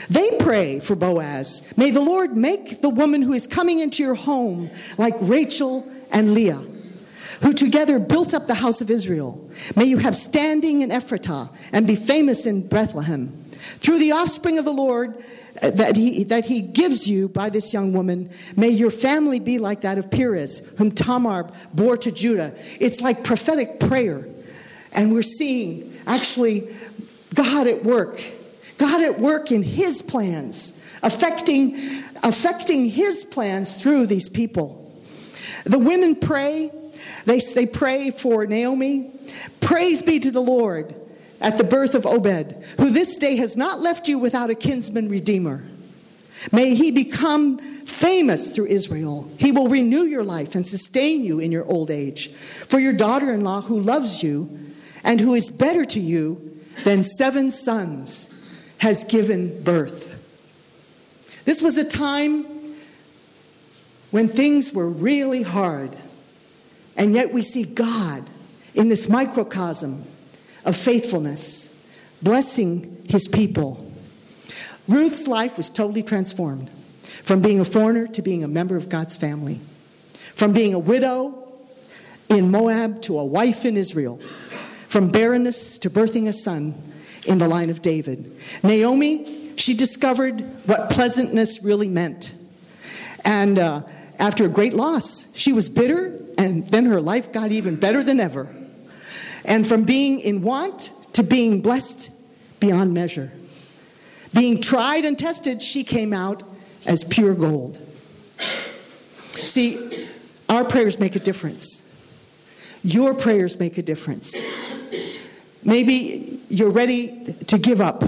they 0.09 0.37
pray 0.39 0.79
for 0.79 0.95
Boaz. 0.95 1.73
May 1.77 1.91
the 1.91 2.01
Lord 2.01 2.35
make 2.35 2.81
the 2.81 2.89
woman 2.89 3.21
who 3.21 3.33
is 3.33 3.47
coming 3.47 3.79
into 3.79 4.03
your 4.03 4.15
home 4.15 4.69
like 4.97 5.15
Rachel 5.21 5.87
and 6.11 6.33
Leah, 6.33 6.61
who 7.41 7.53
together 7.53 7.99
built 7.99 8.33
up 8.33 8.47
the 8.47 8.55
house 8.55 8.81
of 8.81 8.89
Israel. 8.89 9.49
May 9.75 9.85
you 9.85 9.97
have 9.97 10.15
standing 10.15 10.81
in 10.81 10.89
Ephratah 10.89 11.55
and 11.71 11.87
be 11.87 11.95
famous 11.95 12.45
in 12.45 12.67
Bethlehem. 12.67 13.29
Through 13.79 13.99
the 13.99 14.11
offspring 14.11 14.57
of 14.57 14.65
the 14.65 14.73
Lord 14.73 15.15
uh, 15.61 15.69
that 15.71 15.95
he, 15.95 16.23
that 16.25 16.45
he 16.45 16.61
gives 16.61 17.07
you 17.07 17.29
by 17.29 17.49
this 17.49 17.73
young 17.73 17.93
woman, 17.93 18.29
may 18.55 18.69
your 18.69 18.91
family 18.91 19.39
be 19.39 19.59
like 19.59 19.81
that 19.81 19.97
of 19.97 20.11
Perez, 20.11 20.73
whom 20.77 20.91
Tamar 20.91 21.49
bore 21.73 21.97
to 21.97 22.11
Judah. 22.11 22.53
It's 22.79 23.01
like 23.01 23.23
prophetic 23.23 23.79
prayer. 23.79 24.27
And 24.91 25.11
we're 25.11 25.21
seeing 25.21 25.93
actually 26.05 26.69
God 27.33 27.67
at 27.67 27.83
work 27.83 28.21
God 28.77 29.01
at 29.01 29.19
work 29.19 29.51
in 29.51 29.63
his 29.63 30.01
plans, 30.01 30.71
affecting, 31.03 31.75
affecting 32.23 32.87
his 32.87 33.23
plans 33.23 33.81
through 33.81 34.07
these 34.07 34.29
people. 34.29 34.91
The 35.63 35.79
women 35.79 36.15
pray. 36.15 36.71
They, 37.25 37.39
they 37.55 37.65
pray 37.65 38.11
for 38.11 38.45
Naomi. 38.45 39.11
Praise 39.61 40.01
be 40.01 40.19
to 40.19 40.31
the 40.31 40.41
Lord 40.41 40.95
at 41.39 41.57
the 41.57 41.63
birth 41.63 41.95
of 41.95 42.05
Obed, 42.05 42.53
who 42.77 42.89
this 42.89 43.17
day 43.17 43.35
has 43.37 43.57
not 43.57 43.79
left 43.79 44.07
you 44.07 44.17
without 44.17 44.49
a 44.49 44.55
kinsman 44.55 45.09
redeemer. 45.09 45.63
May 46.51 46.75
he 46.75 46.91
become 46.91 47.57
famous 47.85 48.55
through 48.55 48.67
Israel. 48.67 49.29
He 49.37 49.51
will 49.51 49.67
renew 49.67 50.03
your 50.03 50.23
life 50.23 50.55
and 50.55 50.65
sustain 50.65 51.23
you 51.23 51.39
in 51.39 51.51
your 51.51 51.65
old 51.65 51.91
age. 51.91 52.29
For 52.29 52.79
your 52.79 52.93
daughter 52.93 53.31
in 53.31 53.43
law, 53.43 53.61
who 53.61 53.79
loves 53.79 54.23
you 54.23 54.59
and 55.03 55.19
who 55.19 55.33
is 55.33 55.49
better 55.49 55.85
to 55.85 55.99
you 55.99 56.57
than 56.83 57.03
seven 57.03 57.51
sons 57.51 58.29
has 58.79 59.03
given 59.03 59.63
birth. 59.63 60.11
This 61.45 61.61
was 61.61 61.77
a 61.77 61.83
time 61.83 62.45
when 64.11 64.27
things 64.27 64.73
were 64.73 64.87
really 64.89 65.43
hard, 65.43 65.95
and 66.97 67.13
yet 67.13 67.33
we 67.33 67.41
see 67.41 67.63
God 67.63 68.29
in 68.73 68.89
this 68.89 69.09
microcosm 69.09 70.03
of 70.65 70.75
faithfulness, 70.75 71.69
blessing 72.21 73.05
his 73.09 73.27
people. 73.27 73.91
Ruth's 74.87 75.27
life 75.27 75.57
was 75.57 75.69
totally 75.69 76.03
transformed 76.03 76.69
from 77.23 77.41
being 77.41 77.59
a 77.59 77.65
foreigner 77.65 78.07
to 78.07 78.21
being 78.21 78.43
a 78.43 78.47
member 78.47 78.75
of 78.75 78.89
God's 78.89 79.15
family, 79.15 79.61
from 80.33 80.53
being 80.53 80.73
a 80.73 80.79
widow 80.79 81.47
in 82.29 82.51
Moab 82.51 83.01
to 83.03 83.17
a 83.19 83.25
wife 83.25 83.65
in 83.65 83.77
Israel, 83.77 84.17
from 84.87 85.09
barrenness 85.09 85.77
to 85.79 85.89
birthing 85.89 86.27
a 86.27 86.33
son 86.33 86.75
in 87.25 87.37
the 87.37 87.47
line 87.47 87.69
of 87.69 87.81
David. 87.81 88.35
Naomi, 88.63 89.51
she 89.55 89.73
discovered 89.73 90.41
what 90.65 90.89
pleasantness 90.89 91.63
really 91.63 91.87
meant. 91.89 92.33
And 93.23 93.57
uh, 93.57 93.83
after 94.19 94.45
a 94.45 94.49
great 94.49 94.73
loss, 94.73 95.27
she 95.33 95.53
was 95.53 95.69
bitter, 95.69 96.22
and 96.37 96.67
then 96.67 96.85
her 96.85 97.01
life 97.01 97.31
got 97.31 97.51
even 97.51 97.75
better 97.75 98.03
than 98.03 98.19
ever. 98.19 98.53
And 99.45 99.67
from 99.67 99.83
being 99.83 100.19
in 100.19 100.41
want 100.41 100.91
to 101.13 101.23
being 101.23 101.61
blessed 101.61 102.11
beyond 102.59 102.93
measure. 102.93 103.31
Being 104.33 104.61
tried 104.61 105.05
and 105.05 105.17
tested, 105.17 105.61
she 105.61 105.83
came 105.83 106.13
out 106.13 106.43
as 106.85 107.03
pure 107.03 107.35
gold. 107.35 107.77
See, 108.47 110.07
our 110.49 110.63
prayers 110.63 110.99
make 110.99 111.15
a 111.15 111.19
difference. 111.19 111.81
Your 112.83 113.13
prayers 113.13 113.59
make 113.59 113.77
a 113.77 113.81
difference. 113.81 114.45
Maybe 115.63 116.41
you're 116.49 116.71
ready 116.71 117.33
to 117.47 117.57
give 117.57 117.79
up, 117.79 118.03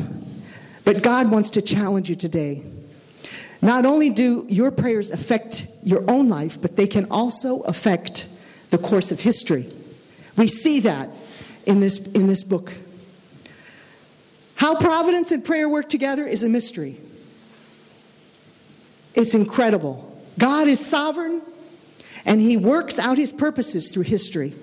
but 0.83 1.01
God 1.01 1.31
wants 1.31 1.51
to 1.51 1.61
challenge 1.61 2.09
you 2.09 2.15
today. 2.15 2.63
Not 3.65 3.83
only 3.83 4.11
do 4.11 4.45
your 4.47 4.69
prayers 4.69 5.09
affect 5.09 5.65
your 5.81 6.07
own 6.07 6.29
life, 6.29 6.61
but 6.61 6.75
they 6.75 6.85
can 6.85 7.07
also 7.09 7.61
affect 7.61 8.29
the 8.69 8.77
course 8.77 9.11
of 9.11 9.21
history. 9.21 9.67
We 10.37 10.45
see 10.45 10.81
that 10.81 11.09
in 11.65 11.79
this, 11.79 12.05
in 12.09 12.27
this 12.27 12.43
book. 12.43 12.71
How 14.57 14.75
providence 14.75 15.31
and 15.31 15.43
prayer 15.43 15.67
work 15.67 15.89
together 15.89 16.27
is 16.27 16.43
a 16.43 16.47
mystery. 16.47 16.97
It's 19.15 19.33
incredible. 19.33 20.15
God 20.37 20.67
is 20.67 20.85
sovereign 20.85 21.41
and 22.23 22.39
he 22.39 22.57
works 22.57 22.99
out 22.99 23.17
his 23.17 23.31
purposes 23.31 23.89
through 23.89 24.03
history. 24.03 24.53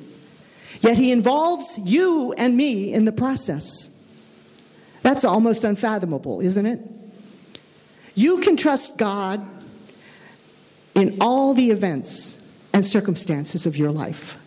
Yet 0.81 0.97
he 0.97 1.11
involves 1.11 1.77
you 1.77 2.35
and 2.39 2.57
me 2.57 2.95
in 2.95 3.05
the 3.05 3.13
process. 3.13 3.89
That's 5.03 5.25
almost 5.25 5.65
unfathomable, 5.65 6.41
isn't 6.41 6.67
it? 6.67 6.81
You 8.15 8.39
can 8.39 8.57
trust 8.57 8.99
God 8.99 9.47
in 10.95 11.17
all 11.21 11.55
the 11.55 11.71
events 11.71 12.43
and 12.73 12.85
circumstances 12.85 13.67
of 13.67 13.77
your 13.77 13.91
life. 13.91 14.39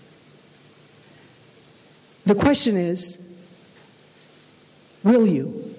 The 2.26 2.36
question 2.36 2.76
is 2.76 3.22
will 5.04 5.28
you? 5.28 5.76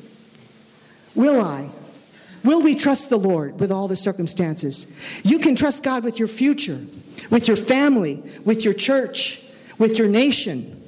Will 1.14 1.42
I? 1.44 1.68
Will 2.44 2.62
we 2.62 2.77
trust 2.77 3.11
the 3.11 3.16
Lord 3.16 3.59
with 3.59 3.72
all 3.72 3.88
the 3.88 3.96
circumstances? 3.96 4.92
You 5.25 5.40
can 5.40 5.57
trust 5.57 5.83
God 5.83 6.05
with 6.05 6.20
your 6.20 6.29
future, 6.29 6.79
with 7.29 7.49
your 7.49 7.57
family, 7.57 8.22
with 8.44 8.64
your 8.64 8.75
church, 8.75 9.42
with 9.79 9.99
your 9.99 10.09
nation. 10.09 10.81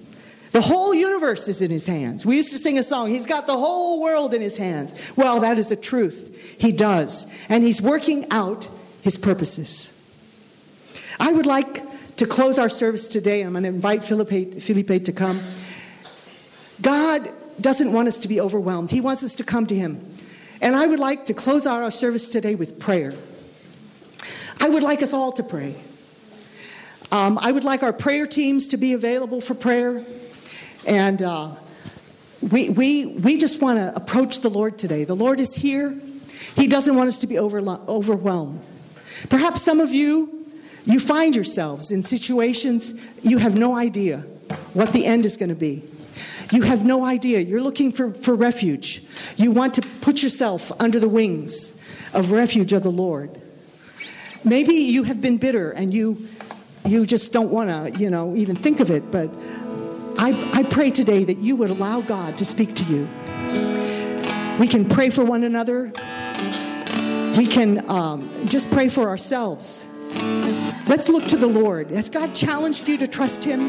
The 0.53 0.61
whole 0.61 0.88
universe 1.19 1.49
is 1.49 1.61
in 1.61 1.71
his 1.71 1.87
hands. 1.87 2.25
We 2.25 2.37
used 2.37 2.53
to 2.53 2.59
sing 2.59 2.79
a 2.79 2.83
song, 2.83 3.11
He's 3.11 3.27
got 3.27 3.47
the 3.47 3.57
whole 3.57 4.01
world 4.01 4.35
in 4.35 4.41
his 4.41 4.57
hands. 4.57 5.13
Well, 5.17 5.41
that 5.41 5.59
is 5.59 5.73
a 5.73 5.77
truth. 5.77 6.57
He 6.61 6.71
does. 6.71 7.27
And 7.49 7.65
he's 7.65 7.83
working 7.83 8.27
out 8.31 8.69
his 9.03 9.19
purposes. 9.19 9.95
I 11.19 11.33
would 11.33 11.47
like 11.47 11.83
to 12.17 12.27
close 12.27 12.59
our 12.59 12.69
service 12.69 13.09
today. 13.09 13.43
I'm 13.43 13.53
going 13.53 13.65
to 13.65 13.69
invite 13.69 14.05
Felipe 14.05 15.05
to 15.05 15.13
come. 15.13 15.41
God 16.81 17.29
doesn't 17.61 17.93
want 17.93 18.07
us 18.07 18.21
to 18.21 18.29
be 18.29 18.41
overwhelmed, 18.41 18.93
He 18.93 19.01
wants 19.01 19.25
us 19.25 19.35
to 19.37 19.45
come 19.45 19.67
to 19.67 19.75
Him. 19.75 20.01
And 20.61 20.77
I 20.77 20.87
would 20.87 21.01
like 21.01 21.27
to 21.27 21.35
close 21.35 21.67
our 21.67 21.91
service 21.91 22.29
today 22.29 22.55
with 22.55 22.79
prayer. 22.79 23.15
I 24.61 24.69
would 24.69 24.83
like 24.83 25.03
us 25.03 25.13
all 25.13 25.33
to 25.33 25.43
pray. 25.43 25.77
Um, 27.11 27.39
I 27.41 27.53
would 27.53 27.65
like 27.65 27.83
our 27.83 27.93
prayer 27.93 28.27
teams 28.27 28.69
to 28.69 28.77
be 28.77 28.93
available 28.93 29.41
for 29.41 29.55
prayer. 29.55 30.05
And 30.89 31.23
uh, 31.23 31.51
we, 32.41 32.71
we, 32.71 33.07
we 33.07 33.37
just 33.37 33.61
want 33.61 33.79
to 33.79 33.95
approach 33.95 34.41
the 34.41 34.49
Lord 34.49 34.79
today. 34.79 35.05
The 35.05 35.15
Lord 35.15 35.39
is 35.39 35.55
here. 35.55 35.95
He 36.57 36.67
doesn't 36.67 36.97
want 36.97 37.09
us 37.09 37.19
to 37.19 37.27
be 37.27 37.39
over, 37.39 37.61
overwhelmed. 37.61 38.67
Perhaps 39.29 39.63
some 39.63 39.81
of 39.81 39.91
you, 39.93 40.47
you 40.87 40.99
find 40.99 41.37
yourselves 41.37 41.91
in 41.91 42.03
situations 42.03 42.95
you 43.23 43.37
have 43.37 43.55
no 43.55 43.77
idea 43.77 44.21
what 44.73 44.95
the 44.95 45.05
end 45.05 45.27
is 45.27 45.37
going 45.37 45.51
to 45.51 45.55
be. 45.55 45.85
You 46.53 46.63
have 46.63 46.87
no 46.87 47.05
idea. 47.05 47.41
You're 47.41 47.61
looking 47.61 47.93
for, 47.93 48.15
for 48.15 48.35
refuge. 48.35 49.05
You 49.37 49.53
want 49.53 49.75
to 49.75 49.83
put 50.01 50.23
yourself 50.23 50.73
under 50.81 50.99
the 50.99 51.09
wings 51.09 51.79
of 52.15 52.31
refuge 52.31 52.73
of 52.73 52.83
the 52.83 52.91
Lord. 52.91 53.39
Maybe 54.43 54.73
you 54.73 55.03
have 55.03 55.21
been 55.21 55.37
bitter 55.37 55.71
and 55.71 55.93
you 55.93 56.27
you 56.87 57.05
just 57.05 57.35
don't 57.35 57.51
want 57.51 57.69
to, 57.69 58.01
you 58.01 58.09
know, 58.09 58.35
even 58.35 58.57
think 58.57 58.81
of 58.81 58.91
it, 58.91 59.11
but 59.11 59.31
I, 60.21 60.51
I 60.53 60.63
pray 60.65 60.91
today 60.91 61.23
that 61.23 61.39
you 61.39 61.55
would 61.55 61.71
allow 61.71 62.01
God 62.01 62.39
to 62.39 62.45
speak 62.45 62.75
to 62.75 62.85
you. 62.85 63.09
We 64.59 64.67
can 64.67 64.85
pray 64.85 65.11
for 65.11 65.25
one 65.25 65.45
another. 65.45 65.93
We 67.37 67.47
can 67.47 67.89
um, 67.89 68.29
just 68.47 68.69
pray 68.73 68.89
for 68.89 69.09
ourselves. 69.09 69.87
Let's 70.89 71.09
look 71.09 71.23
to 71.27 71.37
the 71.37 71.47
Lord. 71.47 71.93
Has 71.93 72.11
God 72.11 72.35
challenged 72.35 72.89
you 72.89 72.99
to 72.99 73.07
trust 73.07 73.45
Him 73.45 73.61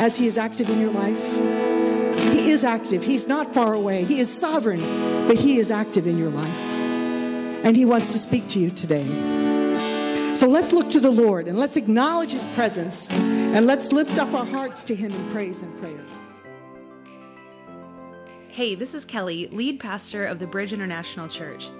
as 0.00 0.16
He 0.16 0.26
is 0.26 0.38
active 0.38 0.70
in 0.70 0.80
your 0.80 0.90
life? 0.90 1.36
He 2.32 2.50
is 2.50 2.64
active. 2.64 3.04
He's 3.04 3.28
not 3.28 3.52
far 3.52 3.74
away. 3.74 4.04
He 4.04 4.20
is 4.20 4.32
sovereign, 4.32 4.80
but 5.28 5.38
He 5.38 5.58
is 5.58 5.70
active 5.70 6.06
in 6.06 6.16
your 6.16 6.30
life. 6.30 6.72
And 7.62 7.76
He 7.76 7.84
wants 7.84 8.12
to 8.12 8.18
speak 8.18 8.48
to 8.48 8.58
you 8.58 8.70
today. 8.70 9.04
So 10.34 10.48
let's 10.48 10.72
look 10.72 10.90
to 10.92 11.00
the 11.00 11.10
Lord 11.10 11.46
and 11.46 11.58
let's 11.58 11.76
acknowledge 11.76 12.32
His 12.32 12.46
presence 12.48 13.10
and 13.52 13.66
let's 13.66 13.92
lift 13.92 14.18
up 14.18 14.32
our 14.34 14.46
hearts 14.46 14.82
to 14.84 14.94
Him 14.94 15.12
in 15.12 15.30
praise 15.30 15.62
and 15.62 15.76
prayer. 15.78 16.04
Hey, 18.48 18.74
this 18.74 18.94
is 18.94 19.04
Kelly, 19.04 19.48
lead 19.48 19.78
pastor 19.78 20.24
of 20.24 20.38
the 20.38 20.46
Bridge 20.46 20.72
International 20.72 21.28
Church. 21.28 21.70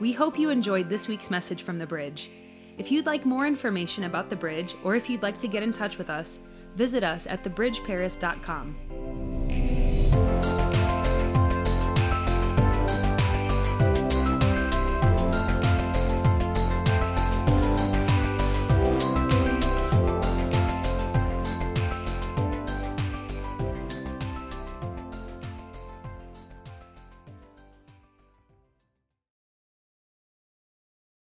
We 0.00 0.12
hope 0.12 0.38
you 0.38 0.50
enjoyed 0.50 0.88
this 0.88 1.08
week's 1.08 1.30
message 1.30 1.62
from 1.62 1.78
the 1.78 1.86
Bridge. 1.86 2.30
If 2.78 2.92
you'd 2.92 3.06
like 3.06 3.24
more 3.24 3.46
information 3.46 4.04
about 4.04 4.30
the 4.30 4.36
Bridge 4.36 4.74
or 4.84 4.94
if 4.94 5.10
you'd 5.10 5.22
like 5.22 5.38
to 5.40 5.48
get 5.48 5.62
in 5.62 5.72
touch 5.72 5.98
with 5.98 6.10
us, 6.10 6.40
visit 6.76 7.02
us 7.02 7.26
at 7.26 7.42
thebridgeparis.com. 7.44 9.37